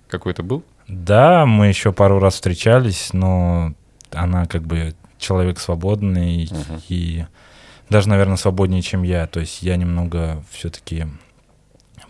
[0.08, 0.64] какой-то был?
[0.88, 3.74] Да, мы еще пару раз встречались, но
[4.12, 6.82] она как бы человек свободный uh-huh.
[6.90, 7.26] и
[7.90, 9.28] даже, наверное, свободнее, чем я.
[9.28, 11.08] То есть я немного все-таки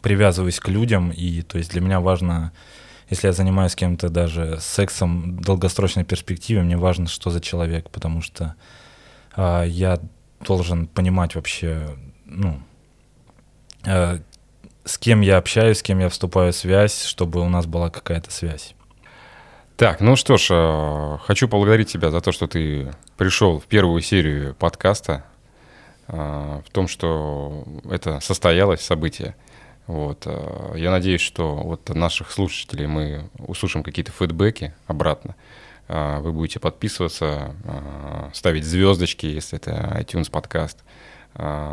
[0.02, 2.52] привязываюсь к людям, и то есть для меня важно
[3.12, 8.22] если я занимаюсь кем-то даже сексом в долгосрочной перспективе, мне важно, что за человек, потому
[8.22, 8.56] что
[9.36, 10.00] а, я
[10.40, 11.90] должен понимать вообще,
[12.24, 12.62] ну,
[13.86, 14.20] а,
[14.86, 18.32] с кем я общаюсь, с кем я вступаю в связь, чтобы у нас была какая-то
[18.32, 18.76] связь.
[19.82, 24.04] Так, ну что ж, а, хочу поблагодарить тебя за то, что ты пришел в первую
[24.04, 25.26] серию подкаста,
[26.08, 29.36] а, в том, что это состоялось событие.
[29.88, 30.28] Вот.
[30.28, 35.36] Э, я надеюсь, что вот от наших слушателей мы услышим какие-то фидбэки обратно.
[35.88, 40.78] Э, вы будете подписываться, э, ставить звездочки, если это iTunes подкаст,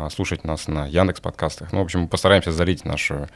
[0.09, 1.71] слушать нас на Яндекс подкастах.
[1.73, 3.29] Ну, в общем, мы постараемся залить нашу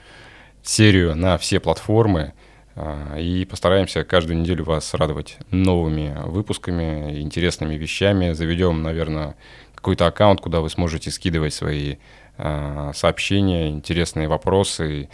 [0.63, 2.33] серию на все платформы.
[2.75, 8.33] А, и постараемся каждую неделю вас радовать новыми выпусками, интересными вещами.
[8.33, 9.35] Заведем, наверное,
[9.75, 11.97] какой-то аккаунт, куда вы сможете скидывать свои
[12.37, 15.09] а, сообщения, интересные вопросы.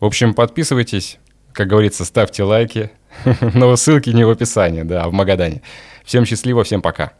[0.00, 1.18] В общем, подписывайтесь,
[1.52, 2.90] как говорится, ставьте лайки.
[3.54, 5.62] Но ссылки не в описании, да, а в Магадане.
[6.04, 7.12] Всем счастливо, всем пока.